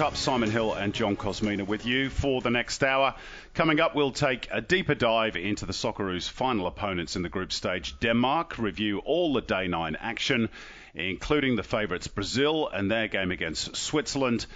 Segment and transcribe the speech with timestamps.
[0.00, 0.16] Cup.
[0.16, 3.14] Simon Hill and John Kosmina with you for the next hour.
[3.52, 7.52] Coming up, we'll take a deeper dive into the Socceroos' final opponents in the group
[7.52, 10.48] stage, Denmark, review all the day nine action,
[10.94, 14.46] including the favourites Brazil and their game against Switzerland.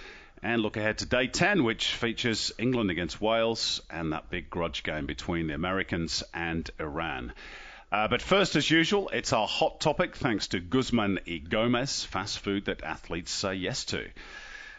[0.41, 4.81] And look ahead to day 10, which features England against Wales and that big grudge
[4.81, 7.33] game between the Americans and Iran.
[7.91, 12.39] Uh, but first, as usual, it's our hot topic thanks to Guzman y Gomez, fast
[12.39, 14.09] food that athletes say yes to.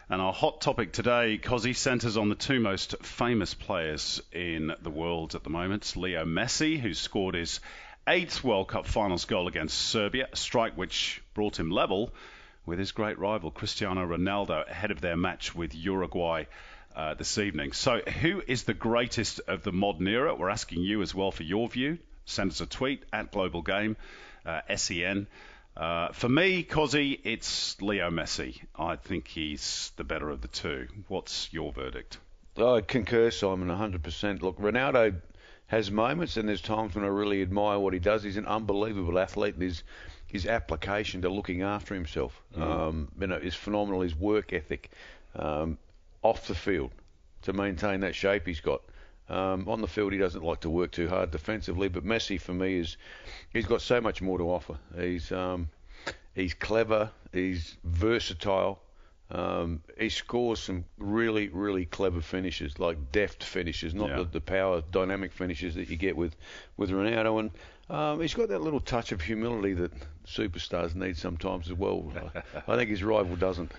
[0.09, 4.89] And our hot topic today, Kossie, centres on the two most famous players in the
[4.89, 7.59] world at the moment Leo Messi, who scored his
[8.07, 12.13] eighth World Cup finals goal against Serbia, a strike which brought him level
[12.65, 16.45] with his great rival Cristiano Ronaldo ahead of their match with Uruguay.
[16.95, 17.73] Uh, this evening.
[17.73, 20.33] So, who is the greatest of the modern era?
[20.33, 21.99] We're asking you as well for your view.
[22.25, 23.97] Send us a tweet at Global Game,
[24.47, 25.27] uh, SEN.
[25.77, 28.59] Uh, for me, Kossie, it's Leo Messi.
[28.75, 30.87] I think he's the better of the two.
[31.07, 32.17] What's your verdict?
[32.57, 34.41] I concur, Simon, 100%.
[34.41, 35.21] Look, Ronaldo
[35.67, 38.23] has moments, and there's times when I really admire what he does.
[38.23, 39.83] He's an unbelievable athlete, and his
[40.25, 44.01] his application to looking after himself, um, you know, is phenomenal.
[44.01, 44.89] His work ethic
[45.35, 45.77] um,
[46.21, 46.91] off the field
[47.43, 48.81] to maintain that shape he's got.
[49.29, 52.53] Um, on the field, he doesn't like to work too hard defensively, but Messi for
[52.53, 52.97] me is
[53.51, 54.77] he's got so much more to offer.
[54.97, 55.67] He's um,
[56.33, 58.79] he's clever, he's versatile.
[59.29, 64.15] Um, he scores some really, really clever finishes, like deft finishes, not Yeah.
[64.19, 66.33] the, the power, dynamic finishes that you get with,
[66.77, 67.41] with Ronaldo.
[67.41, 67.51] And
[67.89, 69.91] um, he's got that little touch of humility that
[70.25, 72.09] superstars need sometimes as well.
[72.15, 72.41] I,
[72.73, 73.69] I think his rival doesn't.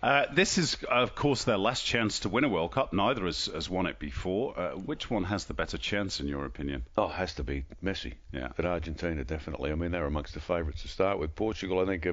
[0.00, 2.92] Uh, this is, of course, their last chance to win a World Cup.
[2.92, 4.58] Neither has, has won it before.
[4.58, 6.84] Uh, which one has the better chance, in your opinion?
[6.96, 8.14] Oh, it has to be Messi.
[8.32, 8.50] Yeah.
[8.56, 9.72] At Argentina, definitely.
[9.72, 11.34] I mean, they're amongst the favourites to start with.
[11.34, 12.12] Portugal, I think, uh,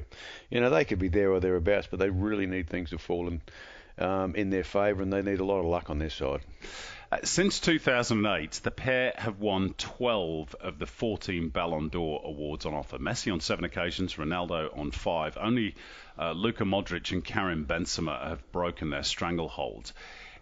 [0.50, 3.28] you know, they could be there or thereabouts, but they really need things to fall
[3.28, 3.40] in,
[3.98, 6.40] um, in their favour, and they need a lot of luck on their side.
[7.12, 12.74] Uh, since 2008, the pair have won 12 of the 14 Ballon d'Or awards on
[12.74, 12.98] offer.
[12.98, 15.38] Messi on seven occasions, Ronaldo on five.
[15.40, 15.76] Only
[16.18, 19.92] uh, Luka Modric and Karim Benzema have broken their stranglehold.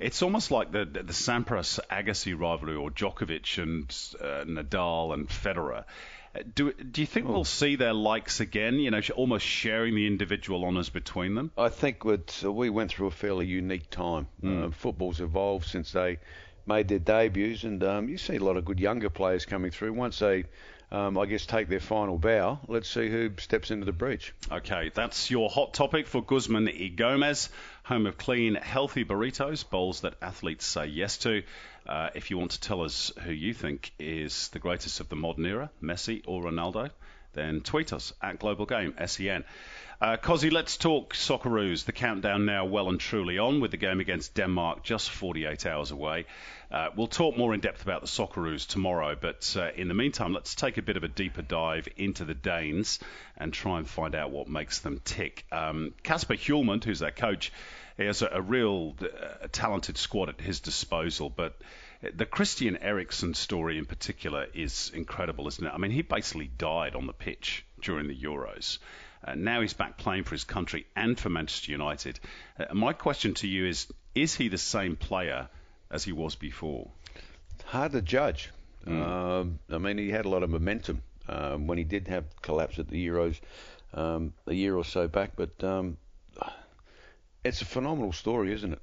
[0.01, 3.85] It's almost like the the, Sampras Agassi rivalry, or Djokovic and
[4.21, 5.85] uh, Nadal and Federer.
[6.35, 8.79] Uh, Do, do you think we'll see their likes again?
[8.81, 11.53] You know, almost sharing the individual honours between them.
[11.57, 14.27] I think that uh, we went through a fairly unique time.
[14.43, 16.19] Uh, football's evolved since they
[16.67, 19.93] made their debuts, and um, you see a lot of good younger players coming through.
[19.93, 20.45] Once they,
[20.91, 24.33] um, I guess, take their final bow, let's see who steps into the breach.
[24.51, 27.51] Okay, that's your hot topic for Guzman y Gomez,
[27.85, 31.43] home of clean, healthy burritos, bowls that athletes say yes to.
[31.87, 35.17] Uh, if you want to tell us who you think is the greatest of the
[35.17, 36.91] modern era, Messi or Ronaldo,
[37.35, 39.45] then tweet us at Global Game, SEN.
[40.01, 41.85] Uh, Kossie, let's talk Socceroos.
[41.85, 45.93] The countdown now well and truly on with the game against Denmark just 48 hours
[45.93, 46.27] away.
[46.71, 50.33] Uh, we'll talk more in depth about the Socceroos tomorrow, but uh, in the meantime,
[50.33, 52.99] let's take a bit of a deeper dive into the Danes
[53.37, 55.47] and try and find out what makes them tick.
[55.53, 57.53] Um, Kasper Hjulmand, who's their coach,
[57.97, 61.57] he has a, a real uh, talented squad at his disposal, but
[62.03, 65.73] the Christian Eriksen story in particular is incredible, isn't it?
[65.73, 68.79] I mean, he basically died on the pitch during the Euros.
[69.27, 72.21] Uh, now he's back playing for his country and for Manchester United.
[72.59, 75.49] Uh, my question to you is: Is he the same player
[75.91, 76.91] as he was before?
[77.65, 78.51] Hard to judge.
[78.87, 82.79] Um, I mean, he had a lot of momentum um, when he did have collapse
[82.79, 83.41] at the Euros
[83.95, 85.97] um, a year or so back, but um,
[87.45, 88.83] it's a phenomenal story, isn't it?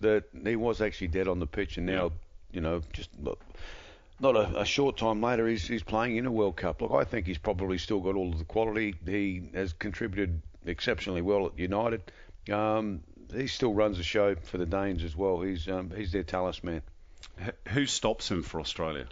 [0.00, 2.12] That he was actually dead on the pitch, and now,
[2.52, 3.40] you know, just look,
[4.20, 6.82] not a, a short time later, he's, he's playing in a World Cup.
[6.82, 8.94] Look, I think he's probably still got all of the quality.
[9.04, 12.12] He has contributed exceptionally well at United.
[12.52, 13.00] Um,
[13.34, 15.40] he still runs the show for the Danes as well.
[15.40, 16.82] He's um, he's their talisman.
[17.68, 19.06] Who stops him for Australia?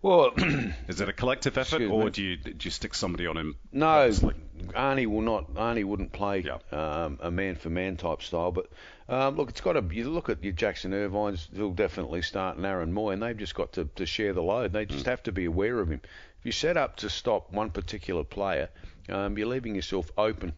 [0.00, 0.32] Well,
[0.88, 2.10] Is it a collective effort, or me.
[2.10, 3.56] do you do you stick somebody on him?
[3.72, 4.34] no, purposely?
[4.68, 5.54] Arnie will not.
[5.54, 6.58] Arnie wouldn't play Yeah.
[6.72, 8.52] um, a man for man type style.
[8.52, 8.66] But
[9.08, 9.84] um, look, it's got to.
[9.94, 11.48] You look at your Jackson Irvines.
[11.54, 14.72] He'll definitely start, and Aaron Mooy, and they've just got to, to share the load.
[14.72, 16.00] They just have to be aware of him.
[16.38, 18.68] If you set up to stop one particular player,
[19.08, 20.52] um, you're leaving yourself open.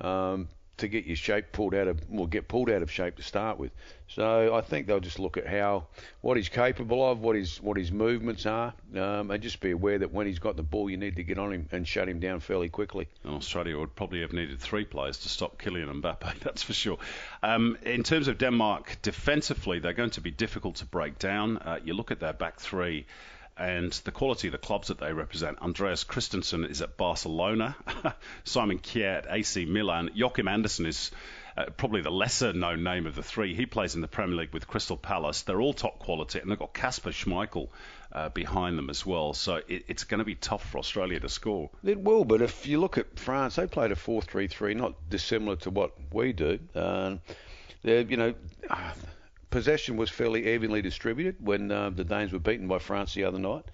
[0.00, 3.22] Um, to get your shape pulled out of, well, get pulled out of shape to
[3.22, 3.70] start with.
[4.08, 5.86] So I think they'll just look at how,
[6.20, 9.98] what he's capable of, what his what his movements are, um, and just be aware
[9.98, 12.20] that when he's got the ball, you need to get on him and shut him
[12.20, 13.08] down fairly quickly.
[13.24, 16.98] And Australia would probably have needed three players to stop Kylian Mbappe, that's for sure.
[17.42, 21.58] Um, in terms of Denmark defensively, they're going to be difficult to break down.
[21.58, 23.06] Uh, you look at their back three.
[23.56, 25.60] And the quality of the clubs that they represent.
[25.60, 27.76] Andreas Christensen is at Barcelona,
[28.44, 31.12] Simon Kjær at AC Milan, Joachim Andersen is
[31.56, 33.54] uh, probably the lesser known name of the three.
[33.54, 35.42] He plays in the Premier League with Crystal Palace.
[35.42, 37.68] They're all top quality, and they've got Kasper Schmeichel
[38.12, 39.34] uh, behind them as well.
[39.34, 41.70] So it, it's going to be tough for Australia to score.
[41.84, 45.70] It will, but if you look at France, they played a 4-3-3, not dissimilar to
[45.70, 46.58] what we do.
[46.74, 47.20] Um,
[47.82, 48.34] they're, you know,
[49.50, 53.38] possession was fairly evenly distributed when uh, the Danes were beaten by France the other
[53.38, 53.64] night.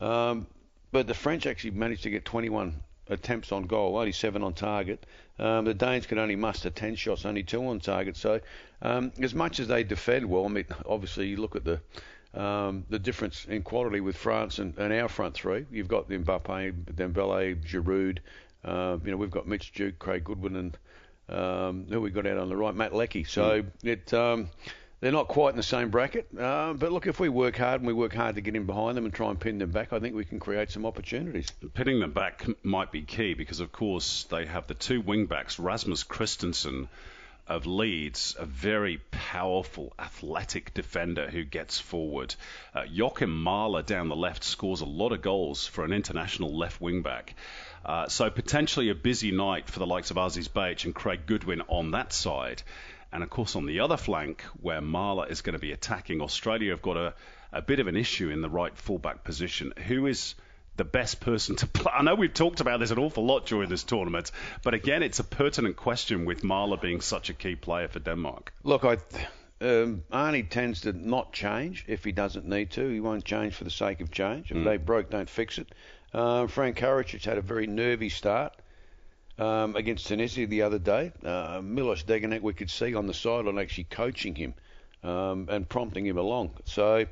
[0.00, 0.46] Um,
[0.92, 5.04] but the French actually managed to get 21 attempts on goal, only seven on target.
[5.38, 8.16] Um, the Danes could only muster 10 shots, only two on target.
[8.16, 8.40] So,
[8.82, 11.80] um, as much as they defend well, I mean, obviously you look at the
[12.34, 15.64] um, the difference in quality with France and, and our front three.
[15.70, 18.18] You've got Mbappe, Dembele, Giroud.
[18.62, 20.78] Uh, you know, we've got Mitch Duke, Craig Goodwin, and
[21.28, 23.24] um, who we got out on the right, Matt Leckie.
[23.24, 24.12] So it.
[24.12, 24.50] Um,
[25.00, 27.86] they're not quite in the same bracket, uh, but look, if we work hard and
[27.86, 30.00] we work hard to get in behind them and try and pin them back, I
[30.00, 31.50] think we can create some opportunities.
[31.74, 35.58] Pinning them back might be key because, of course, they have the two wing backs,
[35.58, 36.88] Rasmus Kristensen
[37.46, 42.34] of Leeds, a very powerful, athletic defender who gets forward.
[42.74, 46.80] Uh, Joakim Mæhle down the left scores a lot of goals for an international left
[46.80, 47.34] wing back.
[47.84, 51.62] Uh, so potentially a busy night for the likes of Aziz Behich and Craig Goodwin
[51.68, 52.62] on that side.
[53.12, 56.70] And of course, on the other flank, where Mæhle is going to be attacking, Australia
[56.72, 57.14] have got a,
[57.52, 59.72] a bit of an issue in the right fullback position.
[59.86, 60.34] Who is
[60.76, 61.92] the best person to play?
[61.92, 64.30] I know we've talked about this an awful lot during this tournament,
[64.62, 68.52] but again, it's a pertinent question with Mæhle being such a key player for Denmark.
[68.62, 68.98] Look, I.
[69.58, 72.86] Um, Arnie tends to not change if he doesn't need to.
[72.90, 74.52] He won't change for the sake of change.
[74.52, 75.74] If they broke, don't fix it.
[76.12, 78.54] Uh, Frank Karačić had a very nervy start
[79.38, 81.12] um, against Tunisia the other day.
[81.24, 84.54] Uh, Milos Degenek, we could see on the sideline actually coaching him
[85.02, 86.50] um, and prompting him along.
[86.64, 87.06] So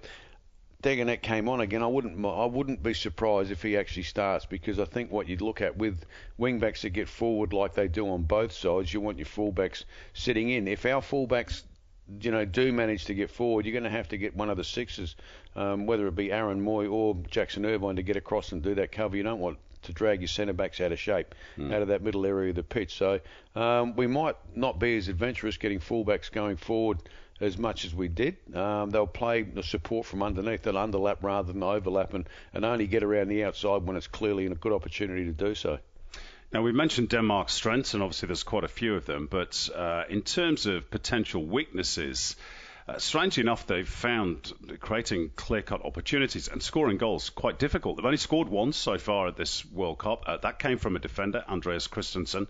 [0.83, 1.83] Degenek came on again.
[1.83, 5.41] I wouldn't I wouldn't be surprised if he actually starts because I think what you'd
[5.41, 6.05] look at with
[6.37, 9.85] wing backs that get forward like they do on both sides, you want your fullbacks
[10.13, 10.69] sitting in.
[10.69, 11.63] If our fullbacks
[12.21, 14.57] you know, do manage to get forward, you're going to have to get one of
[14.57, 15.17] the sixes,
[15.57, 18.93] um, whether it be Aaron Mooy or Jackson Irvine, to get across and do that
[18.93, 19.17] cover.
[19.17, 21.35] You don't want to drag your centre backs out of shape,
[21.73, 22.95] out of that middle area of the pitch.
[22.95, 23.21] So
[23.55, 26.99] um, we might not be as adventurous getting fullbacks going forward
[27.41, 28.37] as much as we did.
[28.55, 30.63] Um, they'll play the support from underneath.
[30.63, 34.47] They'll underlap rather than overlap and, and only get around the outside when it's clearly
[34.47, 35.79] a good opportunity to do so.
[36.53, 40.05] Now, we've mentioned Denmark's strengths, and obviously there's quite a few of them, but uh,
[40.09, 42.37] in terms of potential weaknesses,
[42.87, 47.97] uh, strangely enough, they've found creating clear cut opportunities and scoring goals quite difficult.
[47.97, 50.25] They've only scored once so far at this World Cup.
[50.27, 52.47] Uh, that came from a defender, Andreas Christensen.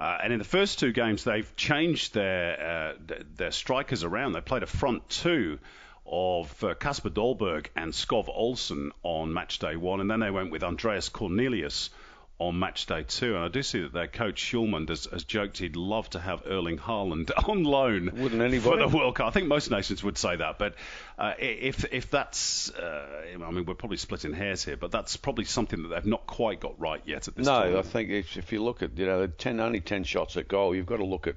[0.00, 4.32] Uh, and in the first two games, they've changed their uh, their strikers around.
[4.32, 5.58] They played a front two
[6.06, 10.50] of uh, Kasper Dolberg and Skov Olsen on match day one, and then they went
[10.50, 11.90] with Andreas Cornelius
[12.40, 13.34] on match day two.
[13.34, 16.42] And I do see that their coach Schulman has, has joked he'd love to have
[16.46, 18.60] Erling Haaland on loan Wouldn't anybody?
[18.60, 19.26] for the World Cup.
[19.26, 20.74] I think most nations would say that, but
[21.18, 25.44] uh, if if that's, uh, I mean, we're probably splitting hairs here, but that's probably
[25.46, 27.86] something that they've not quite got right yet at this No, tournament.
[27.86, 30.46] I think if, if you look at you know the ten only ten shots at
[30.46, 31.36] goal, you've got to look at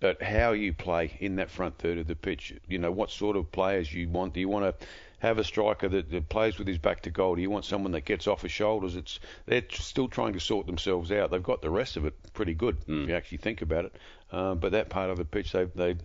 [0.00, 2.54] at how you play in that front third of the pitch.
[2.68, 4.32] You know what sort of players you want.
[4.32, 4.86] Do you want to
[5.20, 7.34] have a striker that, that plays with his back to goal?
[7.34, 8.94] Do you want someone that gets off his shoulders?
[8.96, 11.30] It's they're still trying to sort themselves out.
[11.30, 13.96] They've got the rest of it pretty good if you actually think about it.
[14.30, 15.96] Um, but that part of the pitch, they they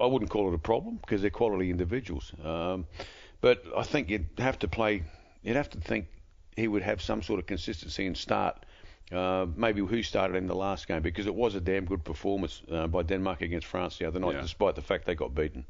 [0.00, 2.32] I wouldn't call it a problem because they're quality individuals.
[2.44, 2.86] Um,
[3.40, 5.02] but I think you'd have to play.
[5.42, 6.06] You'd have to think
[6.56, 8.64] he would have some sort of consistency and start.
[9.10, 12.62] Uh, maybe who started in the last game because it was a damn good performance
[12.70, 14.40] uh, by Denmark against France the other night, Yeah.
[14.40, 15.66] despite the fact they got beaten.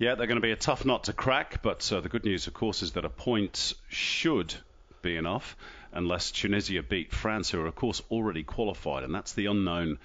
[0.00, 2.46] Yeah, they're going to be a tough nut to crack, but uh, the good news,
[2.46, 4.54] of course, is that a point should
[5.02, 5.58] be enough
[5.92, 9.98] unless Tunisia beat France, who are, of course, already qualified, and that's the unknown.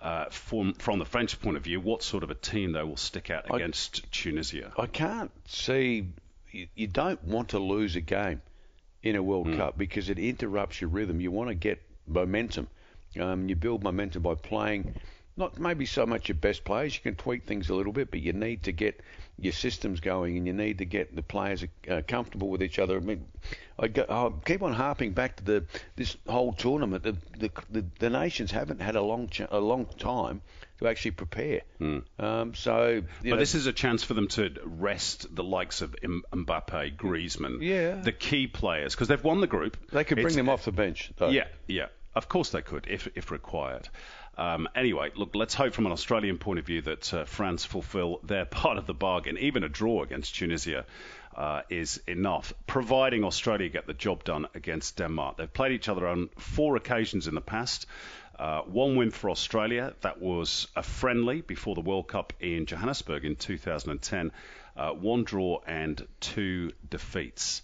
[0.00, 2.96] Uh, from from the French point of view, what sort of a team they will
[2.96, 4.72] stick out I- against Tunisia?
[4.78, 6.08] I can't see.
[6.50, 8.40] You, you don't want to lose a game
[9.02, 11.20] in a World Cup because it interrupts your rhythm.
[11.20, 12.68] You want to get momentum.
[13.20, 14.94] Um, you build momentum by playing
[15.36, 16.94] not maybe so much your best players.
[16.94, 19.00] You can tweak things a little bit, but you need to get
[19.38, 22.96] your systems going, and you need to get the players uh, comfortable with each other.
[22.96, 23.26] I mean,
[23.78, 25.64] I, go, I keep on harping back to the
[25.96, 27.02] this whole tournament.
[27.02, 30.42] The the, the, the nations haven't had a long ch- a long time
[30.78, 31.62] to actually prepare.
[31.80, 32.04] Mm.
[32.18, 35.94] Um, so, but know, this is a chance for them to rest the likes of
[36.02, 38.00] Mbappe, Griezmann, yeah.
[38.00, 39.76] the key players, because they've won the group.
[39.90, 41.12] They could bring it's, them off the bench.
[41.16, 41.28] Though.
[41.28, 41.86] Yeah, yeah.
[42.14, 43.88] Of course they could, if if required.
[44.36, 48.20] Um, anyway, look, let's hope from an Australian point of view that uh, France fulfil
[48.24, 49.38] their part of the bargain.
[49.38, 50.84] Even a draw against Tunisia
[51.36, 55.36] uh, is enough, providing Australia get the job done against Denmark.
[55.36, 57.86] They've played each other on four occasions in the past.
[58.38, 63.24] Uh, one win for Australia, that was a friendly before the World Cup in Johannesburg
[63.24, 64.32] in 2010.
[64.76, 67.62] Uh, one draw and two defeats.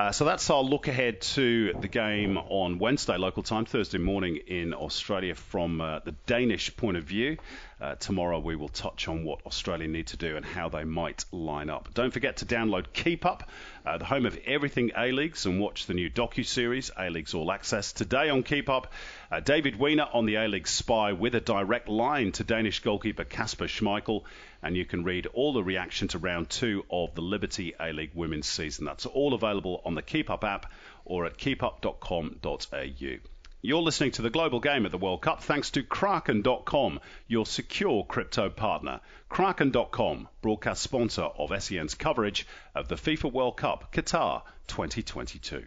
[0.00, 4.38] Uh, so that's our look ahead to the game on Wednesday local time, Thursday morning
[4.46, 7.36] in Australia from uh, the Danish point of view.
[7.78, 11.26] Uh, tomorrow we will touch on what Australia need to do and how they might
[11.32, 11.92] line up.
[11.92, 13.50] Don't forget to download Keep Up,
[13.84, 17.92] uh, the home of everything A-Leagues, and watch the new docu-series A-Leagues All Access.
[17.92, 18.92] Today on Keep Up,
[19.30, 23.66] uh, David Weiner on the A-League spy with a direct line to Danish goalkeeper Kasper
[23.66, 24.22] Schmeichel,
[24.62, 28.46] and you can read all the reaction to round two of the Liberty A-League women's
[28.46, 28.84] season.
[28.84, 30.70] That's all available on the Keep Up app
[31.04, 33.39] or at keepup.com.au.
[33.62, 36.98] You're listening to the global game at the World Cup thanks to Kraken.com,
[37.28, 39.00] your secure crypto partner.
[39.28, 45.66] Kraken.com, broadcast sponsor of SEN's coverage of the FIFA World Cup Qatar 2022.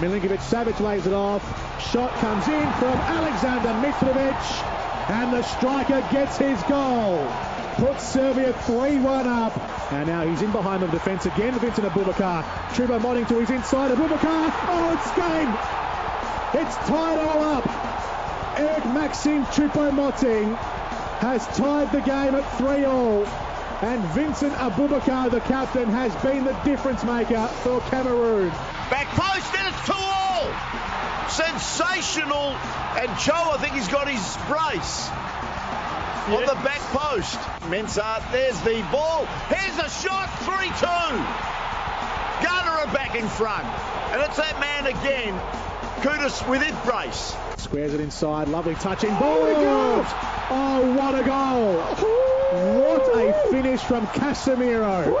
[0.00, 1.42] Milinkovic Savic lays it off.
[1.92, 7.51] Shot comes in from Alexander Mitrovic, and the striker gets his goal.
[7.76, 9.92] Puts Serbia 3-1 up.
[9.92, 11.58] And now he's in behind the defence again.
[11.58, 12.44] Vincent Aboubakar.
[12.74, 13.90] Choupo-Moting to his inside.
[13.90, 14.52] Aboubakar.
[14.68, 15.52] Oh, it's game.
[16.62, 18.58] It's tied all up.
[18.58, 20.54] Eric Maxim Choupo-Moting
[21.20, 23.24] has tied the game at 3 all.
[23.80, 28.50] And Vincent Aboubakar, the captain, has been the difference maker for Cameroon.
[28.90, 30.50] Back post, and it's 2 all.
[31.28, 32.54] Sensational.
[33.00, 35.10] And Cho, I think he's got his brace
[36.28, 36.36] yeah.
[36.36, 37.38] on the back post.
[37.70, 39.26] Mensah, there's the ball.
[39.48, 40.82] Here's a shot, 3-2.
[42.42, 43.64] Ghana are back in front.
[44.12, 45.38] And it's that man again,
[46.02, 47.34] Kudus with his brace.
[47.56, 49.38] Squares it inside, lovely touching ball.
[49.40, 51.76] Oh, oh what a goal.
[52.80, 55.14] What a finish from Casemiro.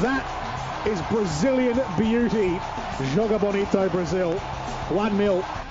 [0.00, 2.58] That is Brazilian beauty.
[3.14, 4.34] Joga bonito, Brazil.
[4.88, 5.61] 1-0.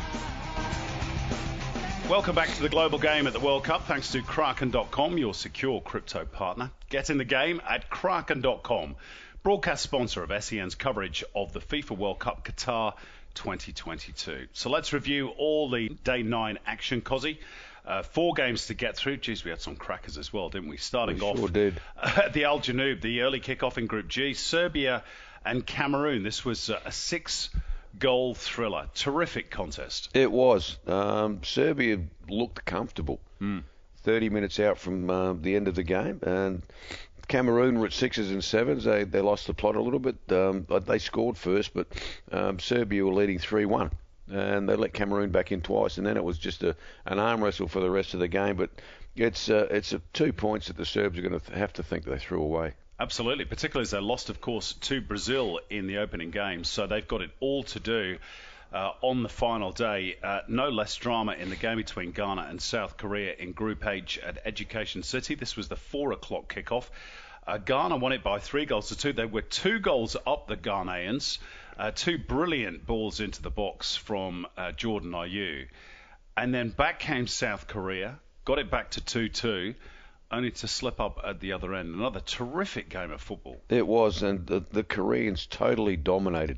[2.12, 3.88] Welcome back to the global game at the World Cup.
[3.88, 6.70] Thanks to Kraken.com, your secure crypto partner.
[6.90, 8.98] Get in the game at Kraken.com,
[9.44, 12.96] broadcast sponsor of SEN's coverage of the FIFA World Cup Qatar
[13.36, 14.48] 2022.
[14.52, 17.38] So let's review all the day nine action, Kossie.
[17.86, 19.16] Uh, four games to get through.
[19.16, 20.76] Geez, we had some crackers as well, didn't we?
[20.76, 21.80] Starting we off sure did.
[22.04, 25.06] at the Al Janoub, the early kickoff in Group G, Serbia
[25.46, 26.24] and Cameroon.
[26.24, 27.50] This was uh, a six
[28.00, 28.88] goal thriller.
[28.94, 30.10] Terrific contest.
[30.14, 30.78] It was.
[30.88, 33.20] Um, Serbia looked comfortable.
[33.42, 33.64] Mm.
[34.04, 36.64] 30 minutes out from uh, the end of the game, and
[37.28, 38.84] Cameroon were at sixes and sevens.
[38.84, 40.18] They they lost the plot a little bit.
[40.30, 41.88] Um, they scored first, but
[42.32, 43.92] um, Serbia were leading 3-1,
[44.30, 47.44] and they let Cameroon back in twice, and then it was just a an arm
[47.44, 48.58] wrestle for the rest of the game.
[48.58, 48.72] But
[49.16, 52.06] it's uh, it's a, two points that the Serbs are going to have to think
[52.06, 52.74] they threw away.
[53.02, 56.64] Absolutely, particularly as they lost, of course, to Brazil in the opening game.
[56.64, 58.20] So they've got it all to do
[58.72, 60.18] uh, on the final day.
[60.22, 64.20] Uh, no less drama in the game between Ghana and South Korea in Group H
[64.20, 65.34] at Education City.
[65.34, 66.92] This was the four o'clock kickoff.
[67.48, 69.14] Uh, Ghana won it by three goals to two.
[69.14, 71.40] They were two goals up the Ghanaians.
[71.80, 75.66] Uh, two brilliant balls into the box from uh, Jordan Ayew.
[76.38, 79.74] And then back came South Korea, got it back to 2 2
[80.32, 81.94] only to slip up at the other end.
[81.94, 83.62] Another terrific game of football.
[83.70, 86.58] It was, and the, the Koreans totally dominated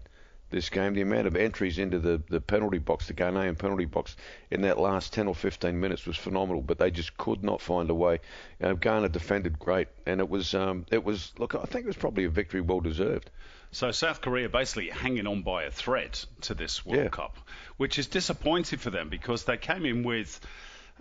[0.49, 0.93] this game.
[0.93, 4.15] The amount of entries into the, the penalty box, the Ghanaian penalty box,
[4.49, 7.89] in that last 10 or 15 minutes was phenomenal, but they just could not find
[7.89, 8.19] a way.
[8.61, 11.97] Uh, Ghana defended great, and it was, um, it was, look, I think it was
[11.97, 13.29] probably a victory well deserved.
[13.71, 17.09] So South Korea basically hanging on by a thread to this World yeah.
[17.09, 17.37] Cup,
[17.77, 20.39] which is disappointing for them because they came in with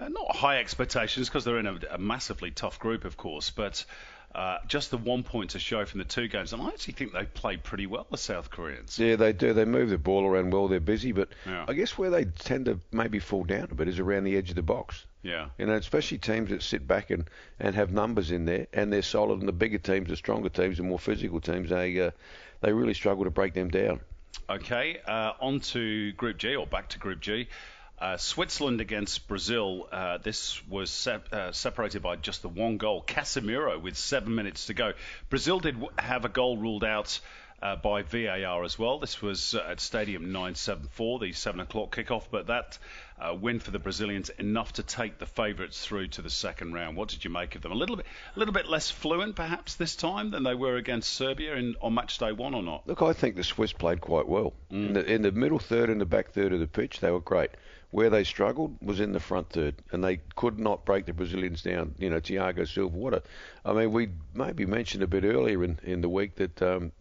[0.01, 3.85] uh, not high expectations because they're in a, a, massively tough group, of course, but
[4.35, 7.13] Uh, just the one point to show from the two games, and I actually think
[7.13, 8.99] they played pretty well, the South Koreans.
[8.99, 9.53] Yeah, they do.
[9.53, 10.69] They move the ball around well.
[10.69, 11.67] They're busy, but Yeah.
[11.69, 14.49] I guess where they tend to maybe fall down a bit is around the edge
[14.49, 15.05] of the box.
[15.23, 15.49] Yeah.
[15.59, 17.29] You know, especially teams that sit back and,
[17.61, 20.79] and have numbers in there and they're solid, and the bigger teams, the stronger teams,
[20.79, 22.13] the more physical teams, they uh,
[22.63, 24.01] they really struggle to break them down.
[24.49, 27.49] Okay, uh, on to Group G, or back to Group G.
[28.03, 29.89] Uh, Switzerland against Brazil.
[29.93, 33.01] Uh, this was sep- uh, separated by just the one goal.
[33.07, 34.93] Casemiro with seven minutes to go.
[35.31, 37.21] Brazil did w- have a goal ruled out
[37.63, 38.99] uh, by VAR as well.
[38.99, 42.77] This was uh, at Stadium 974, the 7 o'clock kickoff, but that
[43.21, 46.97] uh, win for the Brazilians enough to take the favourites through to the second round.
[46.97, 47.71] What did you make of them?
[47.71, 51.13] A little bit, a little bit less fluent perhaps this time than they were against
[51.13, 52.85] Serbia in, on match day one or not?
[52.89, 54.55] Look, I think the Swiss played quite well.
[54.71, 57.21] In, the, in the middle third and the back third of the pitch, they were
[57.21, 57.51] great.
[57.93, 61.63] Where they struggled was in the front third, and they could not break the Brazilians
[61.63, 61.95] down.
[61.99, 63.23] You know, Thiago Silva, what a.
[63.65, 66.61] I mean, we maybe mentioned a bit earlier in, in the week that.
[66.61, 66.93] Um,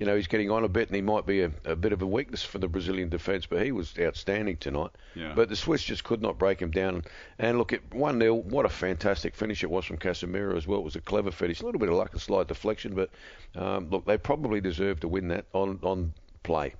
[0.00, 2.00] you know, he's getting on a bit and he might be a, a bit of
[2.00, 4.90] a weakness for the Brazilian defence, but he was outstanding tonight.
[5.14, 5.34] Yeah.
[5.36, 7.04] But the Swiss just could not break him down.
[7.38, 10.80] And look, at 1 0, what a fantastic finish it was from Casemiro as well.
[10.80, 11.60] It was a clever finish.
[11.60, 13.10] A little bit of luck, a slight deflection, but
[13.54, 16.74] um, look, they probably deserve to win that on, on play.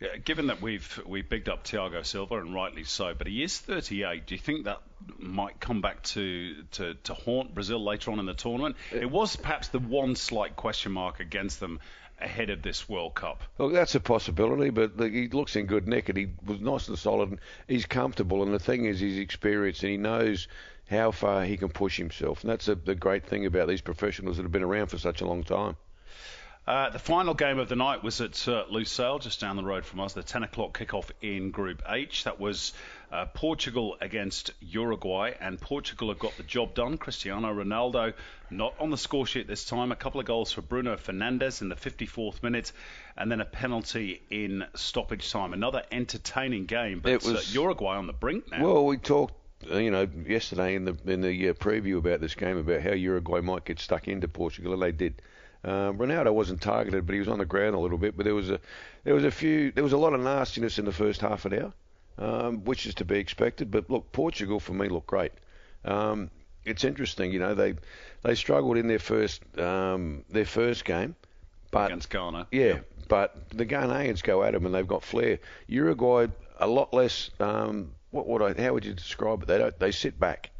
[0.00, 3.58] Yeah, given that we've we bigged up Thiago Silva and rightly so, but he is
[3.58, 4.26] 38.
[4.26, 4.80] Do you think that
[5.18, 8.76] might come back to, to, to haunt Brazil later on in the tournament?
[8.92, 11.80] It was perhaps the one slight question mark against them
[12.20, 13.42] ahead of this World Cup.
[13.58, 16.88] Look, that's a possibility, but look, he looks in good nick and he was nice
[16.88, 18.42] and solid and he's comfortable.
[18.42, 20.48] And the thing is, he's experienced and he knows
[20.90, 22.42] how far he can push himself.
[22.42, 25.20] And that's a, the great thing about these professionals that have been around for such
[25.20, 25.76] a long time.
[26.70, 29.84] Uh, the final game of the night was at uh, Lusail, just down the road
[29.84, 32.22] from us, the 10 o'clock kickoff in Group H.
[32.22, 32.72] That was
[33.10, 36.96] uh, Portugal against Uruguay, and Portugal have got the job done.
[36.96, 38.12] Cristiano Ronaldo
[38.50, 39.90] not on the score sheet this time.
[39.90, 42.70] A couple of goals for Bruno Fernandes in the 54th minute,
[43.16, 45.52] and then a penalty in stoppage time.
[45.52, 48.62] Another entertaining game, but It was- uh, Uruguay on the brink now.
[48.62, 49.34] Well, we talked,
[49.68, 52.92] uh, you know, yesterday in the in the uh, preview about this game about how
[52.92, 55.20] Uruguay might get stuck into Portugal, and they did.
[55.64, 58.16] Um, Ronaldo wasn't targeted, but he was on the ground a little bit.
[58.16, 58.60] But there was a
[59.04, 61.54] there was a few there was a lot of nastiness in the first half an
[61.54, 61.72] hour,
[62.18, 63.70] um, which is to be expected.
[63.70, 65.32] But look, Portugal for me looked great.
[65.84, 66.30] Um,
[66.64, 67.74] it's interesting, you know, they
[68.22, 71.14] they struggled in their first um, their first game,
[71.70, 72.46] but against Ghana.
[72.50, 75.38] yeah, but the Ghanaians go at them and they've got flair.
[75.66, 76.26] Uruguay
[76.58, 77.30] a lot less.
[77.40, 78.62] Um, what would I?
[78.62, 79.46] How would you describe it?
[79.46, 79.78] They don't.
[79.78, 80.50] They sit back,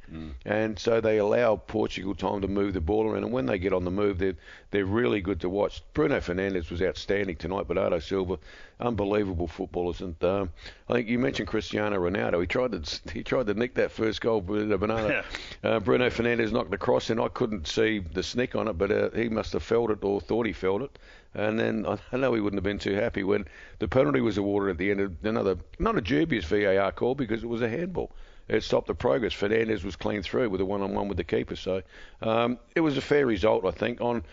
[0.44, 3.24] and so they allow Portugal time to move the ball around.
[3.24, 4.34] And when they get on the move, they're
[4.70, 5.82] they're really good to watch.
[5.94, 7.68] Bruno Fernandes was outstanding tonight.
[7.68, 8.38] Bernardo Silva,
[8.80, 10.00] unbelievable footballers.
[10.00, 10.50] And um,
[10.88, 12.40] I think you mentioned Cristiano Ronaldo.
[12.40, 14.40] He tried to he tried to nick that first goal.
[14.40, 15.22] Bernardo,
[15.62, 18.90] uh, Bruno Fernandes knocked the cross, and I couldn't see the snick on it, but
[18.90, 20.98] uh, he must have felt it or thought he felt it.
[21.34, 23.46] And then I know he wouldn't have been too happy when
[23.78, 27.44] the penalty was awarded at the end of another, not a dubious VAR call because
[27.44, 28.10] it was a handball.
[28.50, 29.32] It stopped the progress.
[29.32, 31.54] Fernandez was clean through with a one-on-one with the keeper.
[31.54, 31.82] So
[32.20, 34.00] um, it was a fair result, I think.
[34.00, 34.24] On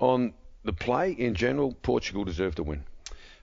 [0.00, 2.82] on the play in general, Portugal deserved to win.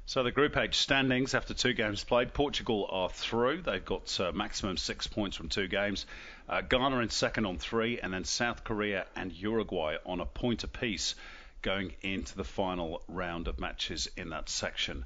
[0.06, 3.62] So the Group H standings after two games played, Portugal are through.
[3.62, 6.06] They've got uh, maximum six points from two games.
[6.48, 10.64] Uh, Ghana in second on three, and then South Korea and Uruguay on a point
[10.64, 11.16] apiece
[11.62, 15.06] going into the final round of matches in that section.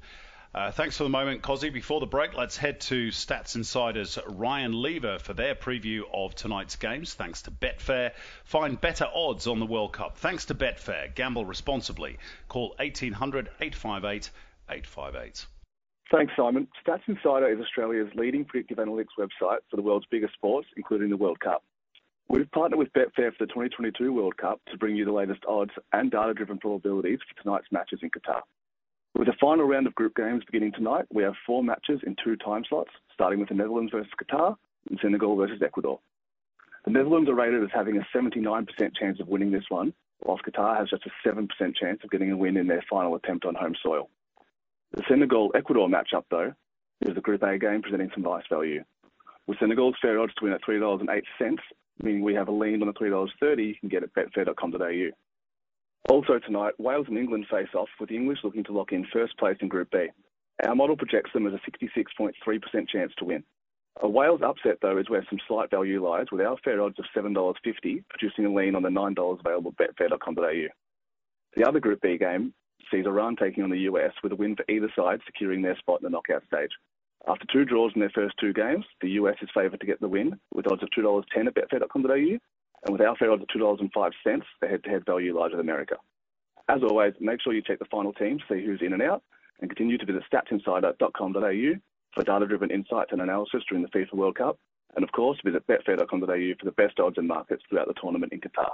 [0.54, 1.72] Uh, thanks for the moment, Kossie.
[1.72, 6.76] Before the break, let's head to Stats Insider's Ryan Leaver for their preview of tonight's
[6.76, 7.14] games.
[7.14, 8.12] Thanks to Betfair.
[8.44, 10.18] Find better odds on the World Cup.
[10.18, 11.14] Thanks to Betfair.
[11.14, 12.18] Gamble responsibly.
[12.48, 14.30] Call 1800 858
[14.68, 15.46] 858.
[16.10, 16.68] Thanks, Simon.
[16.86, 21.16] Stats Insider is Australia's leading predictive analytics website for the world's biggest sports, including the
[21.16, 21.64] World Cup.
[22.28, 25.72] We've partnered with Betfair for the 2022 World Cup to bring you the latest odds
[25.94, 28.42] and data driven probabilities for tonight's matches in Qatar.
[29.14, 32.36] With the final round of group games beginning tonight, we have four matches in two
[32.36, 34.56] time slots, starting with the Netherlands versus Qatar
[34.88, 36.00] and Senegal versus Ecuador.
[36.84, 38.66] The Netherlands are rated as having a 79%
[38.98, 39.92] chance of winning this one,
[40.24, 41.46] whilst Qatar has just a 7%
[41.76, 44.08] chance of getting a win in their final attempt on home soil.
[44.92, 46.54] The Senegal Ecuador matchup, though,
[47.02, 48.82] is the Group A game presenting some nice value.
[49.46, 51.58] With Senegal's fair odds to win at $3.08,
[52.02, 55.10] meaning we have a lean on the $3.30 you can get at betfair.com.au.
[56.08, 59.38] Also tonight, Wales and England face off, with the English looking to lock in first
[59.38, 60.08] place in Group B.
[60.66, 63.44] Our model projects them as a 66.3% chance to win.
[64.00, 67.04] A Wales upset, though, is where some slight value lies, with our fair odds of
[67.16, 70.68] $7.50 producing a lean on the $9 available at betfair.com.au.
[71.56, 72.54] The other Group B game
[72.90, 76.00] sees Iran taking on the US, with a win for either side securing their spot
[76.00, 76.70] in the knockout stage.
[77.28, 80.08] After two draws in their first two games, the US is favoured to get the
[80.08, 82.38] win, with odds of $2.10 at betfair.com.au,
[82.84, 85.96] And with our fair odds of $2.05, the head-to-head value lies with America.
[86.68, 89.22] As always, make sure you check the final team to see who's in and out,
[89.60, 91.80] and continue to visit statsinsider.com.au
[92.14, 94.58] for data-driven insights and analysis during the FIFA World Cup.
[94.94, 98.40] And of course, visit betfair.com.au for the best odds and markets throughout the tournament in
[98.40, 98.72] Qatar.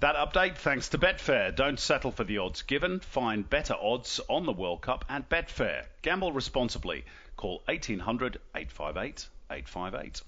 [0.00, 1.54] That update thanks to Betfair.
[1.54, 2.98] Don't settle for the odds given.
[2.98, 5.84] Find better odds on the World Cup at Betfair.
[6.02, 7.04] Gamble responsibly.
[7.36, 10.22] Call 1800 858 858.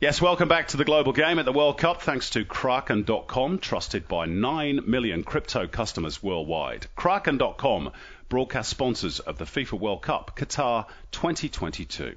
[0.00, 4.06] Yes, welcome back to the global game at the World Cup thanks to Kraken.com, trusted
[4.06, 6.86] by 9 million crypto customers worldwide.
[6.94, 7.90] Kraken.com,
[8.28, 12.14] broadcast sponsors of the FIFA World Cup Qatar 2022.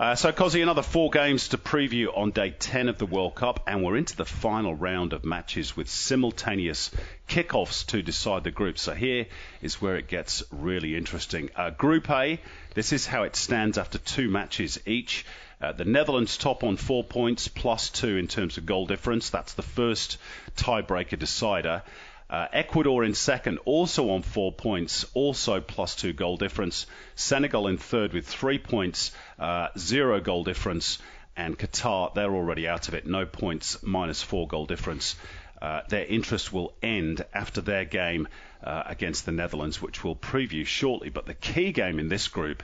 [0.00, 3.64] Uh, so, Kossie, another four games to preview on day 10 of the World Cup,
[3.66, 6.90] and we're into the final round of matches with simultaneous
[7.28, 8.78] kickoffs to decide the group.
[8.78, 9.26] So, here
[9.60, 11.50] is where it gets really interesting.
[11.54, 12.40] Uh, group A,
[12.72, 15.26] this is how it stands after two matches each.
[15.60, 19.30] Uh, the Netherlands top on four points, plus two in terms of goal difference.
[19.30, 20.18] That's the first
[20.56, 21.82] tiebreaker decider.
[22.30, 26.86] Uh, Ecuador in second, also on four points, also plus two goal difference.
[27.16, 30.98] Senegal in third with three points, uh, zero goal difference.
[31.36, 35.16] And Qatar, they're already out of it, no points, minus four goal difference.
[35.62, 38.28] Uh, their interest will end after their game
[38.62, 41.08] uh, against the Netherlands, which we'll preview shortly.
[41.10, 42.62] But the key game in this group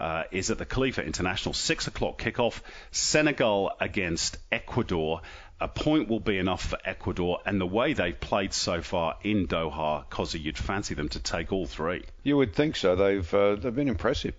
[0.00, 2.60] uh, is at the Khalifa International, 6 o'clock kickoff,
[2.90, 5.20] Senegal against Ecuador.
[5.60, 9.46] A point will be enough for Ecuador, and the way they've played so far in
[9.46, 12.04] Doha, Kossie, you'd fancy them to take all three.
[12.22, 12.96] You would think so.
[12.96, 14.34] They've uh, they've been impressive.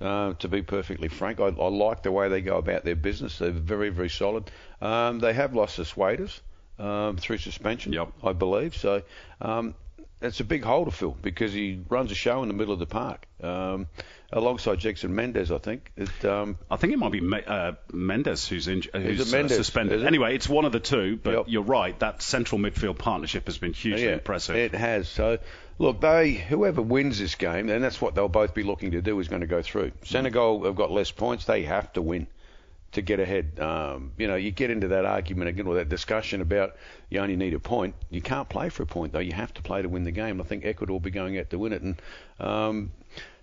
[0.00, 3.36] Uh, to be perfectly frank, I, I, like the way they go about their business.
[3.36, 4.50] They're very, very solid.
[4.80, 6.40] Um, they have lost the Suedas
[6.78, 8.10] um, through suspension, yep.
[8.24, 8.74] I believe.
[8.74, 9.02] So
[9.42, 9.74] um,
[10.22, 12.78] it's a big hole to fill because he runs a show in the middle of
[12.78, 13.86] the park um,
[14.32, 15.92] alongside Jhegson Méndez, I think.
[15.96, 20.02] It, um, I think it might be uh, Méndez who's, in, who's Méndez, uh, suspended.
[20.02, 20.06] it?
[20.06, 21.44] Anyway, it's one of the two, but Yep.
[21.48, 21.98] you're right.
[22.00, 24.56] That central midfield partnership has been hugely yeah, impressive.
[24.56, 25.08] It has.
[25.08, 25.38] So,
[25.78, 29.18] look, they whoever wins this game, and that's what they'll both be looking to do,
[29.20, 29.92] is going to go through.
[30.04, 32.26] Senegal have got less points; they have to win
[32.92, 33.58] to get ahead.
[33.60, 36.76] Um, you know, you get into that argument again, or that discussion about
[37.08, 37.94] you only need a point.
[38.10, 40.40] You can't play for a point though; you have to play to win the game.
[40.40, 42.02] I think Ecuador will be going out to win it, and
[42.38, 42.92] um,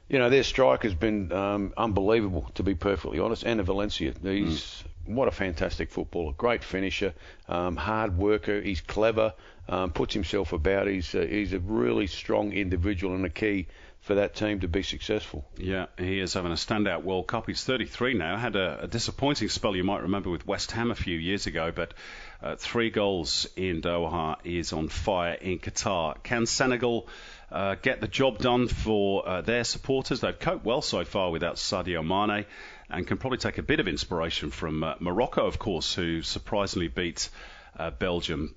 [0.10, 3.44] you know their strike has been um, unbelievable, to be perfectly honest.
[3.44, 7.14] And Valencia, he's what a fantastic footballer, great finisher,
[7.48, 8.62] um, hard worker.
[8.62, 9.34] He's clever,
[9.70, 10.88] um, puts himself about.
[10.88, 13.68] He's uh, he's a really strong individual and a key
[14.08, 15.46] for that team to be successful.
[15.58, 17.46] Yeah, he is having a standout World Cup.
[17.46, 18.38] He's 33 now.
[18.38, 21.74] Had a, a disappointing spell you might remember with West Ham a few years ago,
[21.76, 21.94] but
[22.42, 24.38] uh, three goals in Doha.
[24.46, 26.24] Is on fire in Qatar.
[26.24, 27.10] Can Senegal
[27.52, 30.22] uh, get the job done for uh, their supporters?
[30.22, 32.46] They've coped well so far without Sadio Mane
[32.90, 36.88] and can probably take a bit of inspiration from uh, Morocco, of course, who surprisingly
[36.88, 37.30] beat
[37.78, 38.56] uh, Belgium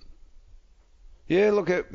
[1.31, 1.87] Yeah, look, it,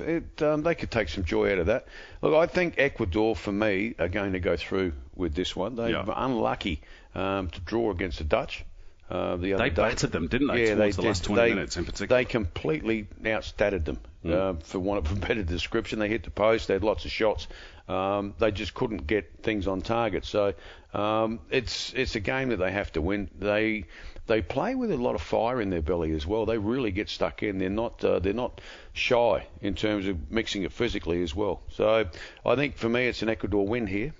[0.00, 1.86] it, um, they could take some joy out of that.
[2.22, 5.76] Look, I think Ecuador, for me, are going to go through with this one.
[5.76, 6.04] They Yeah.
[6.04, 6.82] were unlucky
[7.14, 8.64] um, to draw against the Dutch
[9.08, 9.76] uh, the other They day.
[9.82, 11.26] battered them, didn't they, Yeah, they the last did.
[11.28, 12.18] 20 They- minutes in particular?
[12.18, 14.32] They completely outstatted them, Mm.
[14.34, 16.00] uh, for want of a better description.
[16.00, 16.66] They hit the post.
[16.66, 17.46] They had lots of shots.
[17.90, 20.24] Um, they just couldn't get things on target.
[20.24, 20.54] So
[20.94, 23.28] um, it's it's a game that they have to win.
[23.36, 23.86] They
[24.28, 26.46] they play with a lot of fire in their belly as well.
[26.46, 27.58] They really get stuck in.
[27.58, 28.60] They're not uh, they're not
[28.92, 31.62] shy in terms of mixing it physically as well.
[31.72, 32.06] So
[32.46, 34.14] I think for me it's an Ecuador win here.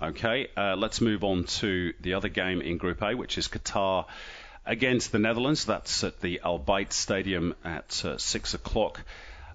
[0.00, 4.06] Okay, uh, let's move on to the other game in Group A, which is Qatar
[4.64, 5.64] against the Netherlands.
[5.64, 9.02] That's at the Al Bayt Stadium at uh, six o'clock.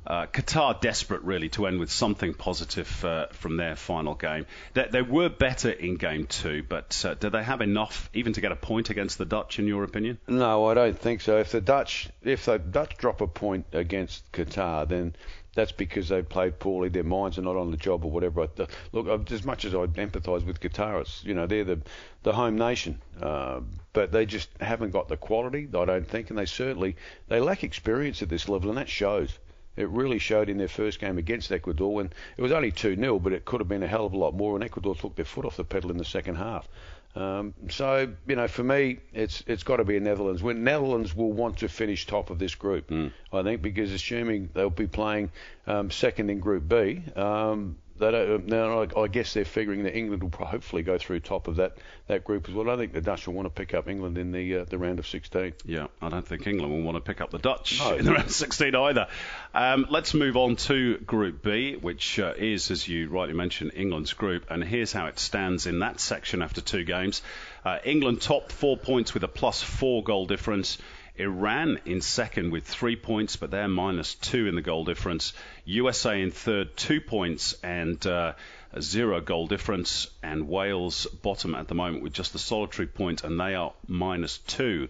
[0.06, 4.48] Uh, Qatar desperate really to end with something positive uh, from their final game.
[4.74, 8.42] They, they were better in game two, but uh, do they have enough even to
[8.42, 10.18] get a point against the Dutch, in your opinion?
[10.28, 11.38] No, I don't think so.
[11.38, 15.16] If the Dutch if the Dutch drop a point against Qatar, then
[15.54, 16.90] that's because they've played poorly.
[16.90, 18.48] Their minds are not on the job or whatever.
[18.92, 21.82] Look, as much as I empathise with Qatar, it's, you know they're the
[22.24, 23.60] the home nation, uh,
[23.94, 25.68] but they just haven't got the quality.
[25.74, 26.96] I don't think, and they certainly
[27.28, 29.38] they lack experience at this level, and that shows.
[29.76, 33.20] It really showed in their first game against Ecuador when it was only 2 0,
[33.20, 35.26] but it could have been a hell of a lot more, and Ecuador took their
[35.26, 36.68] foot off the pedal in the second half.
[37.16, 40.64] Um, so, you know, for me, it's it's got to be a Netherlands win.
[40.64, 42.92] Netherlands will want to finish top of this group,
[43.34, 45.32] I think, because assuming they'll be playing
[45.68, 49.96] um, second in Group B, um, they don't, now I, I guess they're figuring that
[49.96, 52.70] England will hopefully go through top of that, that group as well.
[52.70, 55.00] I think the Dutch will want to pick up England in the uh, the round
[55.00, 55.54] of 16.
[55.66, 57.96] Yeah, I don't think England will want to pick up the Dutch No.
[57.96, 59.08] in the round of 16 either.
[59.54, 64.14] Um, let's move on to Group B, which uh, is, as you rightly mentioned, England's
[64.14, 64.50] group.
[64.50, 67.22] And here's how it stands in that section after two games.
[67.64, 70.78] Uh, England top four points with a plus four goal difference.
[71.18, 75.34] Iran in second with three points, but they're minus two in the goal difference.
[75.72, 78.34] USA in third, two points and uh,
[78.80, 80.08] zero goal difference.
[80.22, 84.38] And Wales bottom at the moment with just a solitary point, and they are minus
[84.40, 84.90] two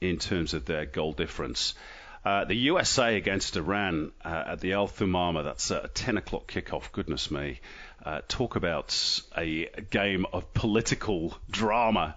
[0.00, 1.74] in terms of their goal difference.
[2.24, 6.92] Uh, the USA against Iran uh, at the Al Thumama, that's a 10 o'clock kickoff,
[6.92, 7.60] goodness me.
[8.04, 12.14] Uh, talk about a game of political drama.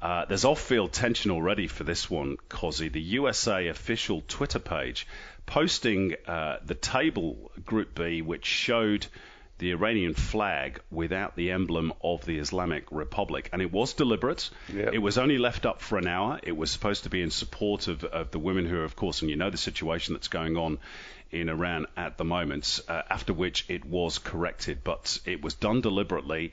[0.00, 2.92] Uh, there's off-field tension already for this one, Kossie.
[2.92, 5.06] The USA official Twitter page
[5.46, 9.06] posting uh, the table Group B, which showed
[9.58, 13.48] the Iranian flag without the emblem of the Islamic Republic.
[13.52, 14.50] And it was deliberate.
[14.72, 14.92] Yep.
[14.92, 16.38] It was only left up for an hour.
[16.42, 19.22] It was supposed to be in support of, of the women who are, of course,
[19.22, 20.78] and you know the situation that's going on
[21.30, 24.84] in Iran at the moment, uh, after which it was corrected.
[24.84, 26.52] But it was done deliberately.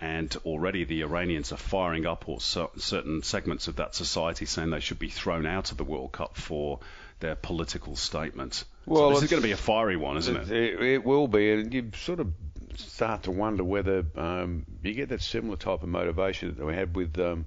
[0.00, 4.70] And already the Iranians are firing up, or cer- certain segments of that society saying
[4.70, 6.80] they should be thrown out of the World Cup for
[7.20, 8.64] their political statement.
[8.86, 10.50] Well, so this is going to be a fiery one, isn't it?
[10.50, 12.32] It, it will be, and you sort of
[12.76, 16.96] start to wonder whether um, you get that similar type of motivation that we had
[16.96, 17.46] with um,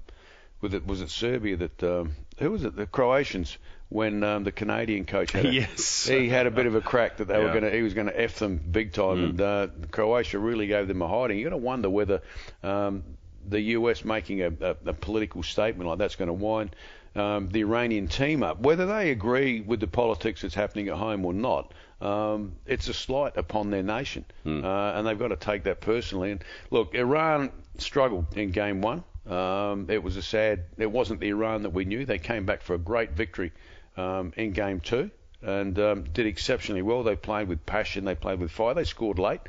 [0.60, 3.58] with it was it Serbia that um, who was it the Croatians
[3.88, 6.06] when um, the Canadian coach had a, Yes.
[6.06, 7.50] he had a bit of a crack that they were Yeah.
[7.50, 7.60] Mm.
[7.60, 10.88] going to he was going to f them big time and uh, Croatia really gave
[10.88, 11.38] them a hiding.
[11.38, 12.22] You got to wonder whether
[12.62, 13.02] um,
[13.46, 16.74] the US making a, a, a political statement like that's going to wind
[17.14, 21.24] um, the Iranian team up, whether they agree with the politics that's happening at home
[21.24, 21.72] or not.
[22.00, 24.64] Um, it's a slight upon their nation, Hmm.
[24.64, 26.32] uh, and they've got to take that personally.
[26.32, 29.04] And look, Iran struggled in game one.
[29.26, 30.64] Um, it was a sad.
[30.76, 32.04] It wasn't the Iran that we knew.
[32.04, 33.52] They came back for a great victory
[33.96, 37.02] um, in game two and um, did exceptionally well.
[37.02, 38.04] They played with passion.
[38.04, 38.74] They played with fire.
[38.74, 39.40] They scored late,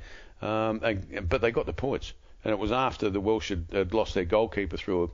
[0.42, 2.14] um, and, but they got the points.
[2.46, 5.12] And it was after the Welsh had, had lost their goalkeeper through,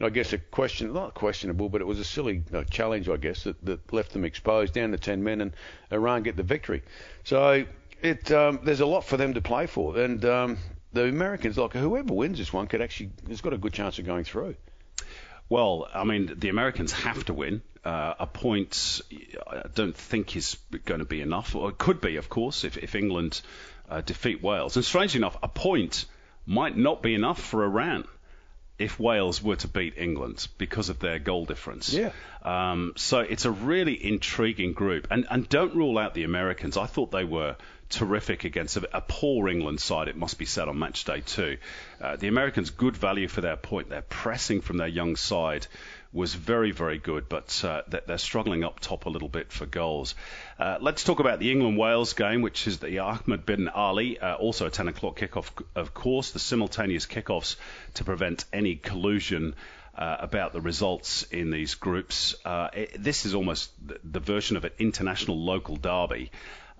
[0.00, 3.16] a, I guess, a question, not questionable, but it was a silly uh, challenge, I
[3.16, 5.52] guess, that, that left them exposed down to 10 men, and
[5.90, 6.82] Iran get the victory.
[7.24, 7.64] So
[8.02, 10.58] it um, there's a lot for them to play for, and um,
[10.92, 14.04] the Americans, like whoever wins this one, could actually has got a good chance of
[14.04, 14.54] going through.
[15.48, 17.62] Well, I mean, the Americans have to win.
[17.82, 19.02] Uh, a point,
[19.46, 22.78] I don't think is going to be enough, or it could be, of course, if,
[22.78, 23.42] if England
[23.90, 24.76] uh, defeat Wales.
[24.76, 26.06] And strangely enough, a point
[26.46, 28.04] might not be enough for Iran
[28.78, 31.92] if Wales were to beat England because of their goal difference.
[31.92, 32.10] Yeah.
[32.42, 35.06] Um, so it's a really intriguing group.
[35.10, 36.76] And, and don't rule out the Americans.
[36.76, 37.56] I thought they were
[37.88, 41.58] terrific against a, a poor England side, it must be said, on match day two.
[42.00, 43.90] Uh, the Americans, good value for their point.
[43.90, 45.66] They're pressing from their young side
[46.14, 50.14] was very, very good, but uh, they're, struggling up top a little bit for goals.
[50.60, 54.36] Uh, let's talk about the England Wales game, which is the Ahmed bin Ali, uh,
[54.36, 57.56] also a 10 o'clock kickoff, of course, the simultaneous kickoffs
[57.94, 59.54] to prevent any collusion.
[59.96, 62.34] Uh, about the results in these groups.
[62.44, 66.32] Uh, it, this is almost the, the version of an international local derby.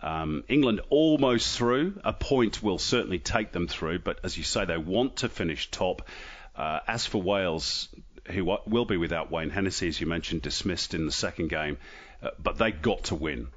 [0.03, 2.01] Um, England almost through.
[2.03, 5.71] A point will certainly take them through, but as you say, they want to finish
[5.71, 6.09] top.
[6.57, 7.89] Uh, as for Wales,
[8.31, 11.77] who will be without Wayne Hennessy, as you mentioned, dismissed in the second game,
[12.23, 13.49] uh, but they got to win.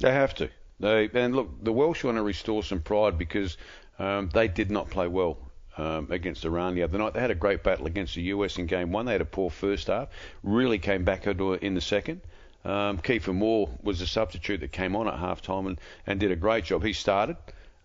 [0.00, 0.50] They have to.
[0.80, 3.56] They and look, the Welsh want to restore some pride because
[3.98, 5.38] um, they did not play well
[5.76, 7.14] um, against Iran the other night.
[7.14, 9.06] They had a great battle against the US in game one.
[9.06, 10.08] They had a poor first half.
[10.42, 12.22] Really came back in the second.
[12.64, 16.30] Um, Kiefer Moore was a substitute that came on at half time and, and did
[16.30, 16.84] a great job.
[16.84, 17.36] He started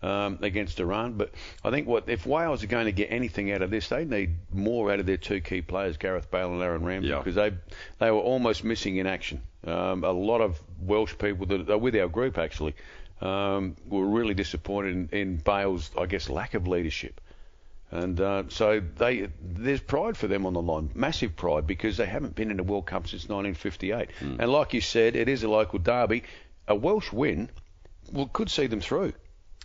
[0.02, 1.32] um, against Iran, but
[1.64, 4.36] I think what if Wales are going to get anything out of this, they need
[4.52, 7.18] more out of their two key players, Gareth Bale and Aaron Ramsey, Yeah.
[7.18, 7.52] because they
[7.98, 9.40] they were almost missing in action.
[9.66, 12.74] Um, a lot of Welsh people that are with our group actually
[13.20, 17.20] um, were really disappointed in, in Bale's, I guess, lack of leadership.
[17.90, 22.04] And uh, so they, there's pride for them on the line, massive pride, because they
[22.06, 24.10] haven't been in a World Cup since 1958.
[24.40, 26.24] And like you said, it is a local derby.
[26.68, 27.48] A Welsh win
[28.12, 29.12] well, could see them through.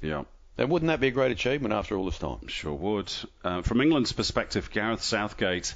[0.02, 0.24] Yeah.
[0.58, 2.48] And wouldn't that be a great achievement after all this time?
[2.48, 3.12] Sure would.
[3.44, 5.74] Uh, from England's perspective, Gareth Southgate,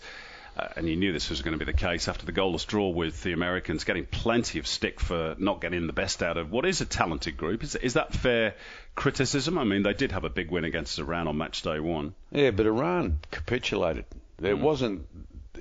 [0.58, 2.90] uh, and you knew this was going to be the case after the goalless draw
[2.90, 6.66] with the Americans, getting plenty of stick for not getting the best out of what
[6.66, 7.64] is a talented group.
[7.64, 8.56] Is, is that fair
[8.96, 9.58] criticism?
[9.58, 12.14] I mean, they did have a big win against Iran on match day one.
[12.32, 14.06] Yeah, but Iran capitulated.
[14.42, 15.08] It wasn't.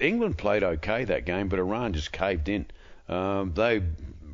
[0.01, 2.67] England played okay that game, but Iran just caved in.
[3.09, 3.83] Um, they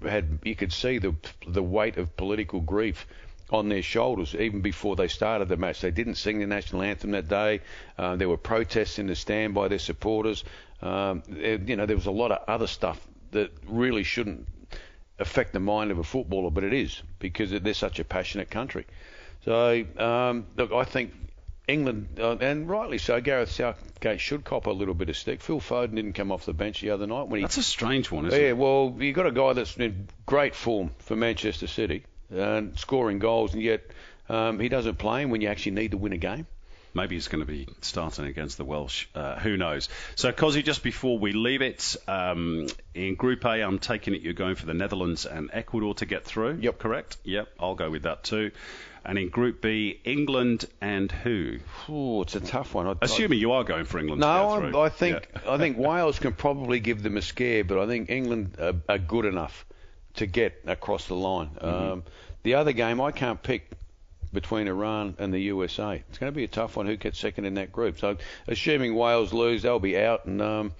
[0.03, 0.41] had.
[0.43, 1.15] You could see the
[1.47, 3.07] the weight of political grief
[3.53, 5.81] on their shoulders even before they started the match.
[5.81, 7.61] They didn't sing the national anthem that day.
[7.99, 10.45] Uh, there were protests in the stand by their supporters.
[10.83, 13.01] Um, it- you know, there was a lot of other stuff
[13.33, 14.47] that really shouldn't
[15.19, 18.87] affect the mind of a footballer, but it is because they're such a passionate country.
[19.45, 21.13] So um, look, I think
[21.69, 25.41] England, uh, and rightly so, Gareth Southgate should cop a little bit of stick.
[25.41, 27.45] Phil Foden didn't come off the bench the other night when he.
[27.45, 28.57] That's a strange one, isn't yeah, it?
[28.57, 33.55] well, you got a guy that's in great form for Manchester City and scoring goals,
[33.55, 33.83] and yet
[34.29, 36.47] um, he doesn't play him when you actually need to win a game.
[36.93, 39.07] Maybe he's going to be starting against the Welsh.
[39.15, 39.89] Uh, who knows?
[40.17, 44.33] So, Kossie, just before we leave it, um, in Group A, I'm taking it you're
[44.33, 46.59] going for the Netherlands and Ecuador to get through.
[46.61, 46.79] Yep.
[46.81, 47.17] Correct?
[47.23, 48.51] Yep, I'll go with that too.
[49.05, 51.59] And in Group B, England and who?
[51.89, 52.87] Oh, it's a tough one.
[52.89, 54.81] I, Assuming you are going for England to No.
[54.81, 55.53] I, I think Yeah.
[55.53, 58.99] I think Wales can probably give them a scare, but I think England are, are
[58.99, 59.65] good enough
[60.21, 61.49] to get across the line.
[61.49, 61.93] Mm-hmm.
[61.93, 62.03] Um,
[62.45, 63.69] the other game I can't pick
[64.33, 66.03] between Iran and the USA.
[66.09, 66.87] It's going to be a tough one.
[66.87, 67.99] Who gets second in that group?
[67.99, 70.73] So, assuming Wales lose, they'll be out, and um,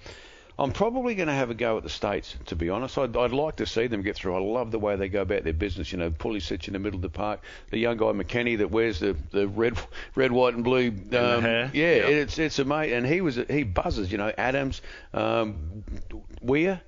[0.57, 2.35] I'm probably going to have a go at the States.
[2.47, 4.35] To be honest, I'd, I'd like to see them get through.
[4.35, 5.91] I love the way they go about their business.
[5.91, 8.99] You know, Pulisic in the middle of the park, the young guy McKennie that wears
[8.99, 9.77] the, the red,
[10.15, 10.87] red, white, and blue.
[10.89, 11.71] Um, hair.
[11.73, 12.09] Yeah, Yep.
[12.09, 14.11] it's it's mate, And he was he buzzes.
[14.11, 14.81] You know, Adams,
[15.13, 15.83] um,
[16.41, 16.81] Weah.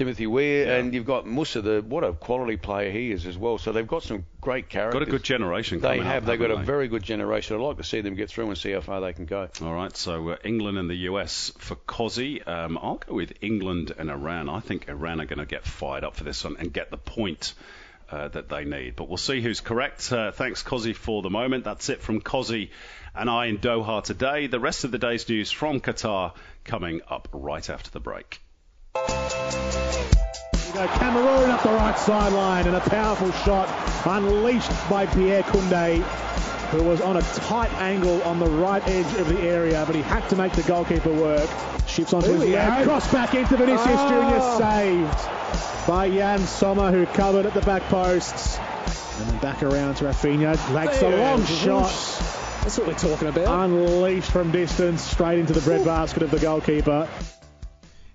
[0.00, 0.76] Timothy Weah, Yeah.
[0.76, 3.58] and you've got Musah, the what a quality player he is as well.
[3.58, 4.98] So they've got some great characters.
[4.98, 6.22] Got a good generation They have.
[6.22, 7.54] up, They've got a very good generation.
[7.54, 9.50] I'd like to see them get through and see how far they can go.
[9.60, 12.48] All right, so uh, England and the US for Kossie.
[12.48, 14.48] Um, I'll go with England and Iran.
[14.48, 16.96] I think Iran are going to get fired up for this one and get the
[16.96, 17.52] point
[18.10, 18.96] uh, that they need.
[18.96, 20.10] But we'll see who's correct.
[20.10, 21.64] Uh, thanks, Kossie, for the moment.
[21.64, 22.70] That's it from Kossie
[23.14, 24.46] and I in Doha today.
[24.46, 26.32] The rest of the day's news from Qatar
[26.64, 28.40] coming up right after the break.
[30.98, 33.68] Cameroon up the right sideline and a powerful shot
[34.06, 36.02] unleashed by Pierre Kunde,
[36.70, 40.02] who was on a tight angle on the right edge of the area, but he
[40.02, 41.48] had to make the goalkeeper work.
[41.86, 44.08] Shifts onto Here his left, cross back into Vinicius Oh.
[44.08, 48.58] Junior, saved by Yann Sommer, who covered at the back posts.
[49.18, 51.90] And then back around to Raphinha, takes a long shot,
[52.62, 53.64] That's what we're talking about.
[53.64, 57.08] unleashed from distance, straight into the breadbasket of the goalkeeper.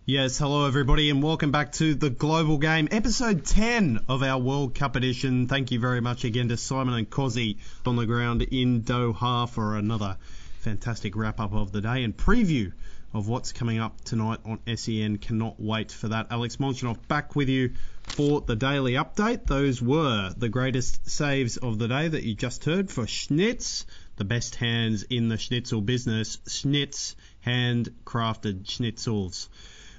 [0.08, 4.76] Yes, hello everybody, and welcome back to the Global Game, episode 10 of our World
[4.76, 5.48] Cup edition.
[5.48, 9.76] Thank you very much again to Simon and Kossie on the ground in Doha for
[9.76, 10.18] another
[10.60, 12.72] fantastic wrap up of the day and preview
[13.16, 15.18] of what's coming up tonight on SEN.
[15.18, 16.28] Cannot wait for that.
[16.30, 17.72] Alex Molchanoff back with you
[18.04, 19.48] for the daily update.
[19.48, 23.86] Those were the greatest saves of the day that you just heard for Schnitz,
[24.18, 26.38] the best hands in the schnitzel business.
[26.48, 29.48] Schnitz, handcrafted schnitzels.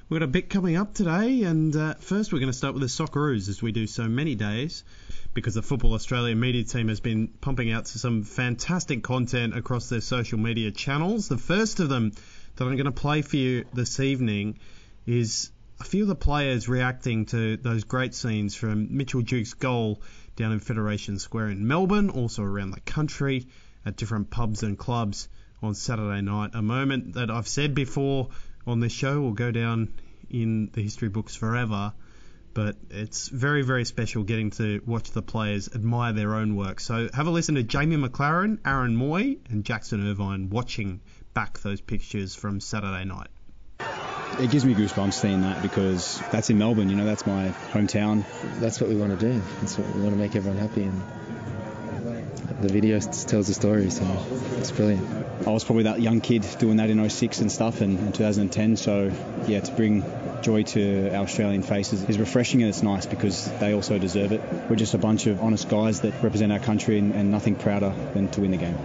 [0.09, 2.83] We've got a bit coming up today, and uh, first we're going to start with
[2.83, 4.85] the Socceroos, as we do so many days,
[5.35, 10.01] because the Football Australia media team has been pumping out some fantastic content across their
[10.01, 11.27] social media channels.
[11.27, 12.13] The first of them
[12.55, 14.61] that I'm going to play for you this evening
[15.07, 20.01] is a few of the players reacting to those great scenes from Mitchell Duke's goal
[20.37, 23.49] down in Federation Square in Melbourne, also around the country
[23.85, 25.29] at different pubs and clubs
[25.65, 26.51] on Saturday night.
[26.55, 28.29] A moment that I've said before
[28.67, 29.93] on this show will go down
[30.31, 31.93] in the history books forever.
[32.55, 36.81] But it's very, very special getting to watch the players admire their own work.
[36.81, 41.03] So have a listen to Jamie Maclaren, Aaron Mooy, and Jackson Irvine watching
[41.35, 43.29] back those pictures from Saturday night.
[44.41, 48.25] it gives me goosebumps seeing that because that's in Melbourne, you know, that's my hometown.
[48.59, 49.43] that's what we want to do.
[49.61, 51.03] That's what we want to make everyone happy, and
[52.61, 54.05] the video tells the story, so
[54.59, 55.27] it's brilliant.
[55.47, 58.77] I was probably that young kid doing that in 06 and stuff and in 2010,
[58.77, 59.13] so
[59.47, 60.05] yeah, to bring
[60.43, 64.41] joy to our Australian faces is refreshing and it's nice because they also deserve it.
[64.69, 67.95] We're just a bunch of honest guys that represent our country and, and nothing prouder
[68.15, 68.77] than to win the game.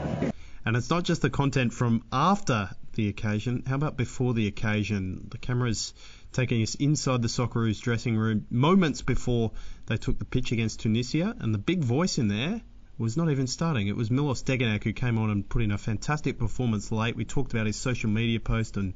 [0.66, 3.64] And it's not just the content from after the occasion.
[3.68, 5.28] How about before the occasion?
[5.30, 5.94] The camera's
[6.34, 9.52] taking us inside the Socceroos dressing room moments before
[9.88, 12.62] they took the pitch against Tunisia, and the big voice in there
[13.02, 13.88] was not even starting.
[13.88, 17.16] It was Milos Degenek who came on and put in a fantastic performance late.
[17.16, 18.94] We talked about his social media post and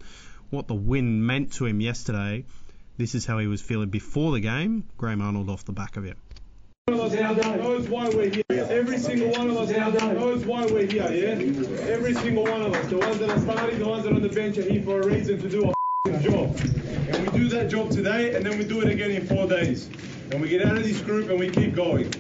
[0.52, 2.46] what the win meant to him yesterday.
[2.98, 4.88] This is how he was feeling before the game.
[4.98, 6.18] Graham Arnold off the back of it.
[6.88, 8.44] Every single one of us knows why we're here.
[8.50, 11.90] Every single one of us knows why we're here, yeah?
[11.90, 12.88] Every single one of us.
[12.88, 15.02] The ones that are starting, the ones that are on the bench are here for
[15.02, 16.56] a reason to do a job.
[17.10, 19.90] And we do that job today, and then we do it again in four days.
[20.32, 22.12] And we get out of this group and we keep going.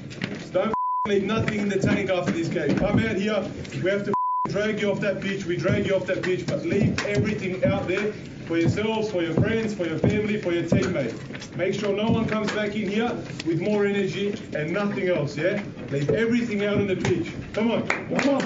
[0.51, 2.75] So don't leave nothing in the tank after this game.
[2.79, 3.47] Come out here,
[3.84, 4.13] we have to
[4.47, 7.88] drag you off that pitch, we drag you off that pitch, but leave everything out
[7.88, 8.11] there
[8.47, 11.13] for yourselves, for your friends, for your family, for your teammates.
[11.55, 13.11] Make sure no one comes back in here
[13.45, 15.63] with more energy and nothing else, yeah?
[15.91, 17.32] Leave everything out on the pitch.
[17.53, 18.43] Come on, come on.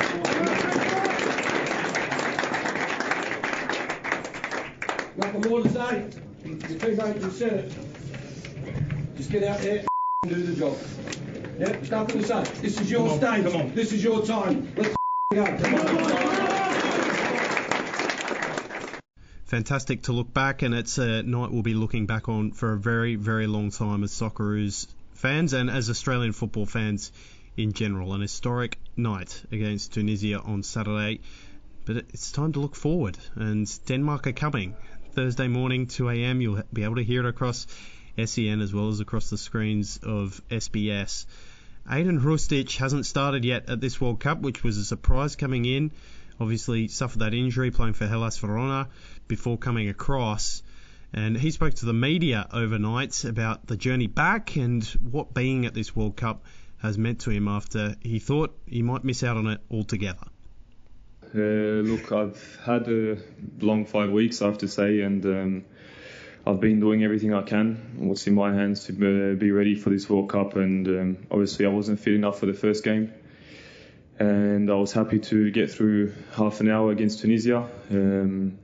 [5.17, 6.09] Nothing more to say.
[6.43, 7.73] Your just said it.
[9.15, 9.85] Just get out there
[10.23, 10.77] and do the job.
[11.59, 12.61] Yeah, there's nothing to say.
[12.61, 13.51] This is your Come on, stage.
[13.51, 13.75] come on.
[13.75, 14.71] This is your time.
[14.77, 14.95] Let's
[15.33, 15.45] go.
[15.45, 16.29] Come on.
[19.43, 22.77] fantastic to look back, and it's a night we'll be looking back on for a
[22.77, 27.11] very, very long time as Socceroos fans and as Australian football fans
[27.57, 28.13] in general.
[28.13, 31.19] An historic night against Tunisia on Saturday,
[31.83, 34.75] but it's time to look forward, and Denmark are coming.
[35.11, 37.67] Thursday morning, 2 a.m., you'll be able to hear it across
[38.25, 41.25] SEN as well as across the screens of SBS.
[41.87, 45.91] Ajdin Hrustic hasn't started yet at this World Cup, which was a surprise coming in.
[46.39, 48.87] Obviously, suffered that injury playing for Hellas Verona
[49.27, 50.63] before coming across.
[51.11, 55.73] And he spoke to the media overnight about the journey back and what being at
[55.73, 56.45] this World Cup
[56.77, 60.27] has meant to him after he thought he might miss out on it altogether.
[61.35, 63.17] Uh, look, I've had a
[63.59, 65.65] long five weeks, I have to say, and um,
[66.49, 69.91] I've been doing everything I can, what's in my hands to uh, be ready for
[69.91, 70.55] this World Cup.
[70.55, 73.13] And um, obviously, I wasn't fit enough for the first game,
[74.17, 77.69] and I was happy to get through half an hour against Tunisia.
[77.91, 78.57] Um,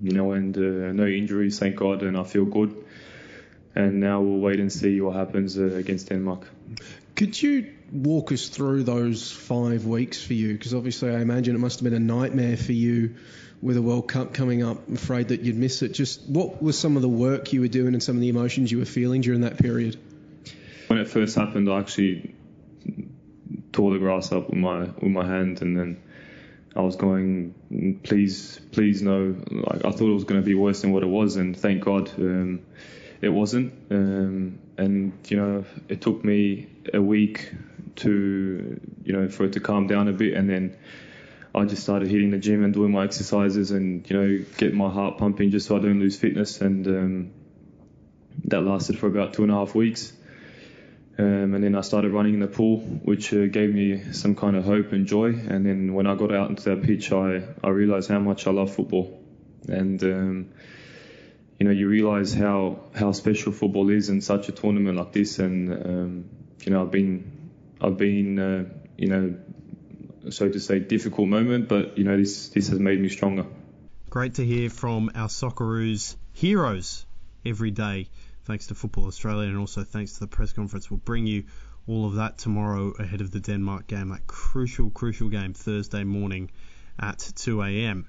[0.00, 2.84] you know, and uh, no injuries, thank God, and I feel good.
[3.76, 6.48] And now we'll wait and see what happens uh, against Denmark.
[7.14, 10.54] Could you walk us through those five weeks for you?
[10.54, 13.16] Because obviously, I imagine it must have been a nightmare for you
[13.60, 14.88] with a World Cup coming up.
[14.88, 15.90] I'm afraid that you'd miss it.
[15.90, 18.72] Just what was some of the work you were doing and some of the emotions
[18.72, 19.98] you were feeling during that period?
[20.88, 22.34] When it first happened, I actually
[23.72, 26.02] tore the grass up with my with my hand, and then
[26.74, 29.36] I was going, please, please no.
[29.50, 31.84] Like I thought it was going to be worse than what it was, and thank
[31.84, 32.60] God um,
[33.22, 33.72] it wasn't.
[33.90, 37.52] Um, and you know, it took me a week
[37.96, 40.76] to, you know, for it to calm down a bit, and then
[41.54, 44.90] I just started hitting the gym and doing my exercises, and you know, get my
[44.90, 47.30] heart pumping just so I don't lose fitness, and um,
[48.44, 50.12] that lasted for about two and a half weeks.
[51.18, 54.56] Um, and then I started running in the pool, which uh, gave me some kind
[54.56, 55.26] of hope and joy.
[55.26, 58.50] And then when I got out into that pitch, I, I realized how much I
[58.50, 59.22] love football.
[59.68, 60.48] And, um,
[61.62, 65.38] you know, you realize how, how special football is in such a tournament like this.
[65.38, 66.30] And, um,
[66.64, 67.50] you know, I've been,
[67.80, 68.64] I've been, uh,
[68.98, 69.36] you know,
[70.30, 73.46] so to say, difficult moment, but, you know, this, this has made me stronger.
[74.10, 77.06] Great to hear from our Socceroos heroes
[77.46, 78.08] every day
[78.42, 80.90] thanks to Football Australia and also thanks to the press conference.
[80.90, 81.44] We'll bring you
[81.86, 86.50] all of that tomorrow ahead of the Denmark game, that crucial, crucial game Thursday morning
[86.98, 88.08] at 2 a.m.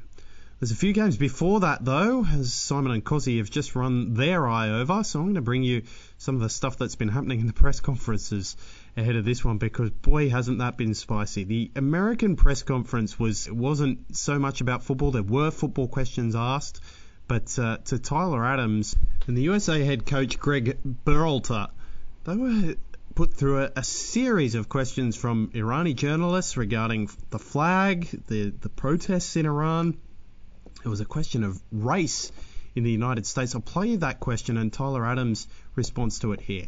[0.64, 4.48] There's a few games before that, though, as Simon and Kossie have just run their
[4.48, 5.04] eye over.
[5.04, 5.84] So I'm going to bring you
[6.18, 8.56] some of the stuff that's been happening in the press conferences
[8.96, 11.44] ahead of this one because boy hasn't that been spicy.
[11.44, 15.12] The American press conference was wasn't so much about football.
[15.12, 16.80] There were football questions asked,
[17.28, 18.96] but uh, to Tyler Adams
[19.28, 21.72] and the USA head coach Greg Berhalter,
[22.24, 22.76] they were
[23.16, 28.70] put through a, a, series of questions from Irani journalists regarding the flag, the, the
[28.70, 29.98] protests in Iran.
[30.84, 32.32] It was a question of race
[32.76, 33.56] in the United States.
[33.56, 36.68] I'll play you that question and Tyler Adams' response to it here.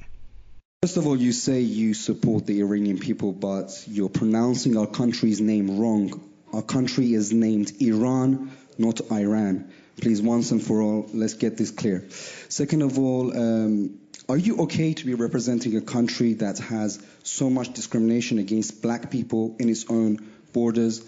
[0.84, 5.42] First of all, you say you support the Iranian people, but you're pronouncing our country's
[5.42, 6.22] name wrong.
[6.54, 9.72] Our country is named Iran, not Iran.
[10.00, 12.06] Please, once and for all, let's get this clear.
[12.50, 14.00] Second of all, um,
[14.30, 19.12] are you okay to be representing a country that has so much discrimination against black
[19.12, 20.20] people in its own
[20.54, 21.04] borders?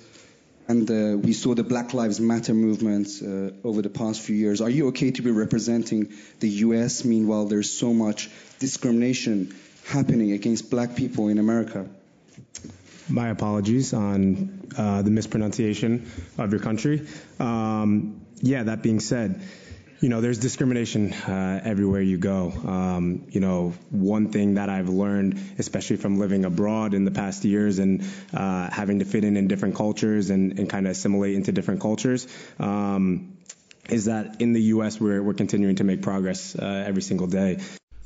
[0.68, 4.60] And uh, we saw the Black Lives Matter movement uh, over the past few years.
[4.60, 7.06] Are you okay to be representing the U.S.
[7.06, 9.56] Meanwhile, there's so much discrimination
[9.86, 11.88] happening against black people in America?
[13.08, 17.08] My apologies on uh, the mispronunciation of your country.
[17.40, 19.42] Um, yeah, that being said,
[20.00, 22.52] you know, there's discrimination uh, everywhere you go.
[22.52, 27.44] Um, you know, one thing that I've learned, especially from living abroad in the past
[27.46, 31.36] years and uh, having to fit in in different cultures and, and kind of assimilate
[31.36, 32.28] into different cultures,
[32.60, 33.38] um,
[33.90, 35.00] is that in the U.S.
[35.00, 37.58] we're, we're continuing to make progress uh, every single day.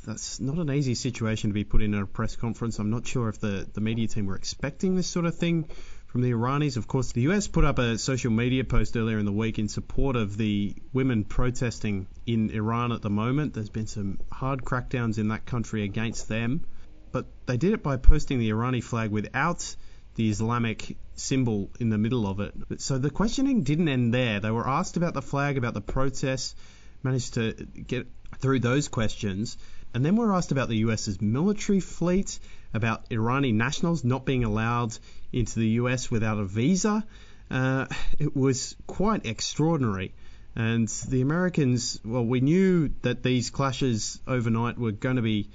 [0.06, 2.80] That's not an easy situation to be put in at a press conference.
[2.80, 5.70] I'm not sure if the, the media team were expecting this sort of thing
[6.12, 6.76] from the Iranis.
[6.76, 9.70] Of course, the US put up a social media post earlier in the week in
[9.70, 13.54] support of the women protesting in Iran at the moment.
[13.54, 16.66] There's been some hard crackdowns in that country against them,
[17.14, 19.76] but they did it by posting the Irani flag without
[20.16, 22.82] the Islamic symbol in the middle of it.
[22.82, 24.42] So the questioning didn't end there.
[24.42, 26.56] They were asked about the flag, about the protests,
[27.04, 28.08] managed to get
[28.40, 29.58] through those questions.
[29.94, 32.40] And then we're asked about the US's military fleet,
[32.74, 34.98] about Irani nationals not being allowed
[35.34, 37.06] into the US without a visa.
[37.50, 37.86] Uh,
[38.20, 40.14] it was quite extraordinary.
[40.56, 45.50] And the Americans, well, we knew that these clashes overnight were going to be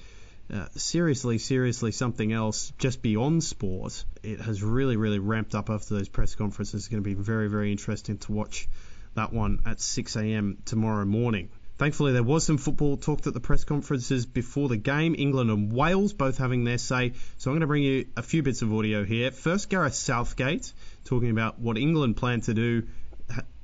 [0.53, 4.05] uh, seriously, seriously something else just beyond sport.
[4.23, 6.83] It has really, really ramped up after those press conferences.
[6.83, 8.69] It's going to be very, very interesting to watch
[9.15, 10.59] that one at 6 a.m.
[10.65, 11.51] tomorrow morning.
[11.79, 15.15] Thankfully, there was some football talked at the press conferences before the game.
[15.17, 17.13] England and Wales both having their say.
[17.37, 19.31] So I'm going to bring you a few bits of audio here.
[19.31, 20.73] First, Gareth Southgate
[21.05, 22.85] talking about what England plan to do,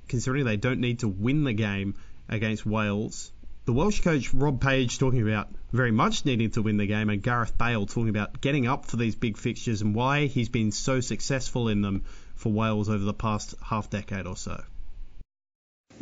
[0.08, 1.94] considering they don't need to win the game
[2.28, 3.32] against Wales.
[3.64, 7.22] The Welsh coach Rob Page talking about very much needing to win the game, and
[7.22, 11.00] Gareth Bale talking about getting up for these big fixtures and why he's been so
[11.00, 12.02] successful in them
[12.34, 14.62] for Wales over the past half decade or so.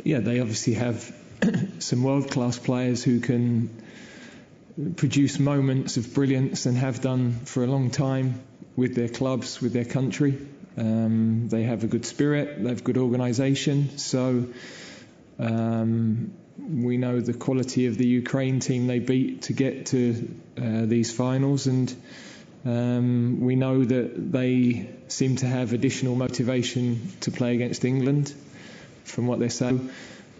[0.03, 1.15] Yeah, they obviously have
[1.79, 3.69] some world class players who can
[4.95, 8.41] produce moments of brilliance and have done for a long time
[8.75, 10.37] with their clubs, with their country.
[10.77, 13.97] Um, they have a good spirit, they have good organisation.
[13.97, 14.47] So
[15.39, 20.85] um, we know the quality of the Ukraine team they beat to get to uh,
[20.85, 21.93] these finals, and
[22.63, 28.33] um, we know that they seem to have additional motivation to play against England
[29.03, 29.89] from what they're saying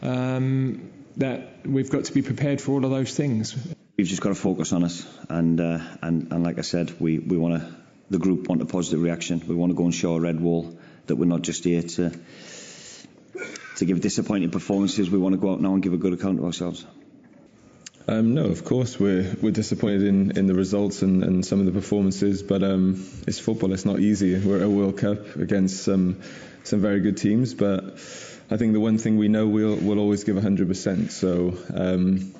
[0.01, 3.55] um, that we've got to be prepared for all of those things.
[3.97, 7.19] We've just got to focus on us, and uh, and and like I said, we
[7.19, 7.75] we want to.
[8.09, 9.41] The group want a positive reaction.
[9.47, 10.77] We want to go and show a red wall
[11.07, 12.11] that we're not just here to
[13.77, 15.09] to give disappointing performances.
[15.09, 16.85] We want to go out now and give a good account of ourselves.
[18.07, 21.65] Um, no, of course we're we're disappointed in, in the results and, and some of
[21.65, 23.71] the performances, but um, it's football.
[23.71, 24.37] It's not easy.
[24.37, 26.21] We're at a World Cup against some
[26.63, 27.99] some very good teams, but
[28.51, 31.09] I think the one thing we know we'll we'll always give 100%.
[31.11, 32.35] So um,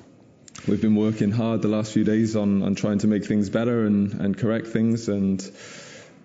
[0.68, 3.86] we've been working hard the last few days on, on trying to make things better
[3.86, 5.08] and, and correct things.
[5.08, 5.42] And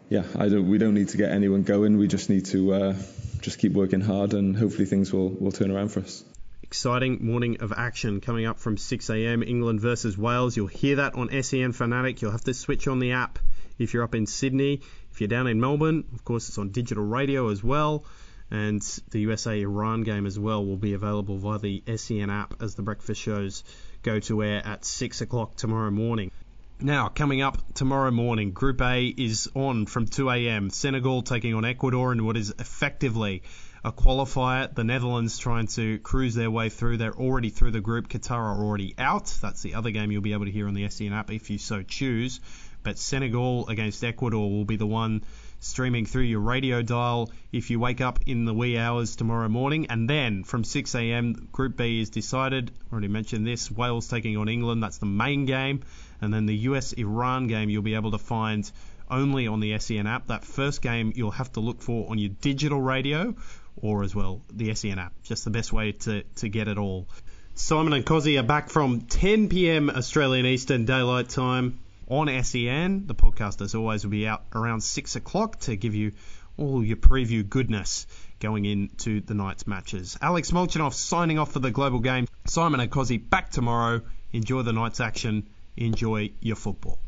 [0.09, 1.97] yeah, I don't, we don't need to get anyone going.
[1.97, 2.95] We just need to uh,
[3.39, 6.21] just keep working hard, and hopefully things will will turn around for us.
[6.63, 9.41] Exciting morning of action coming up from 6 a.m.
[9.41, 10.57] England versus Wales.
[10.57, 12.21] You'll hear that on SEN Fanatic.
[12.21, 13.39] You'll have to switch on the app
[13.79, 14.81] if you're up in Sydney.
[15.13, 18.03] If you're down in Melbourne, of course, it's on digital radio as well
[18.49, 18.81] and
[19.11, 22.81] the USA Iran game as well will be available via the SEN app as the
[22.81, 23.63] breakfast shows
[24.03, 26.31] go to air at 6 o'clock tomorrow morning.
[26.79, 30.69] Now, coming up tomorrow morning, Group A is on from 2 a.m.
[30.69, 33.41] Senegal taking on Ecuador in what is effectively
[33.83, 34.73] a qualifier.
[34.73, 36.97] The Netherlands trying to cruise their way through.
[36.97, 38.09] They're already through the group.
[38.09, 39.35] Qatar are already out.
[39.41, 41.57] That's the other game you'll be able to hear on the SEN app if you
[41.57, 42.39] so choose.
[42.83, 45.23] But Senegal against Ecuador will be the one
[45.59, 49.87] streaming through your radio dial if you wake up in the wee hours tomorrow morning.
[49.89, 52.71] And then from 6 a.m., Group B is decided.
[52.91, 54.83] Already mentioned this Wales taking on England.
[54.83, 55.83] That's the main game.
[56.21, 58.69] And then the US Iran game you'll be able to find
[59.09, 60.27] only on the SEN app.
[60.27, 63.35] That first game you'll have to look for on your digital radio
[63.77, 65.13] or as well the SEN app.
[65.23, 67.07] Just the best way to, to get it all.
[67.55, 69.89] Simon and Kossie are back from 10 p.m.
[69.89, 73.07] Australian Eastern Daylight Time on SEN.
[73.07, 76.13] The podcast, as always, will be out around 6 o'clock to give you
[76.57, 78.07] all your preview goodness
[78.39, 80.17] going into the night's matches.
[80.21, 82.27] Alex Molchanoff signing off for the global game.
[82.45, 84.01] Simon Kossie back tomorrow.
[84.31, 85.47] Enjoy the night's action.
[85.75, 86.99] Enjoy your football.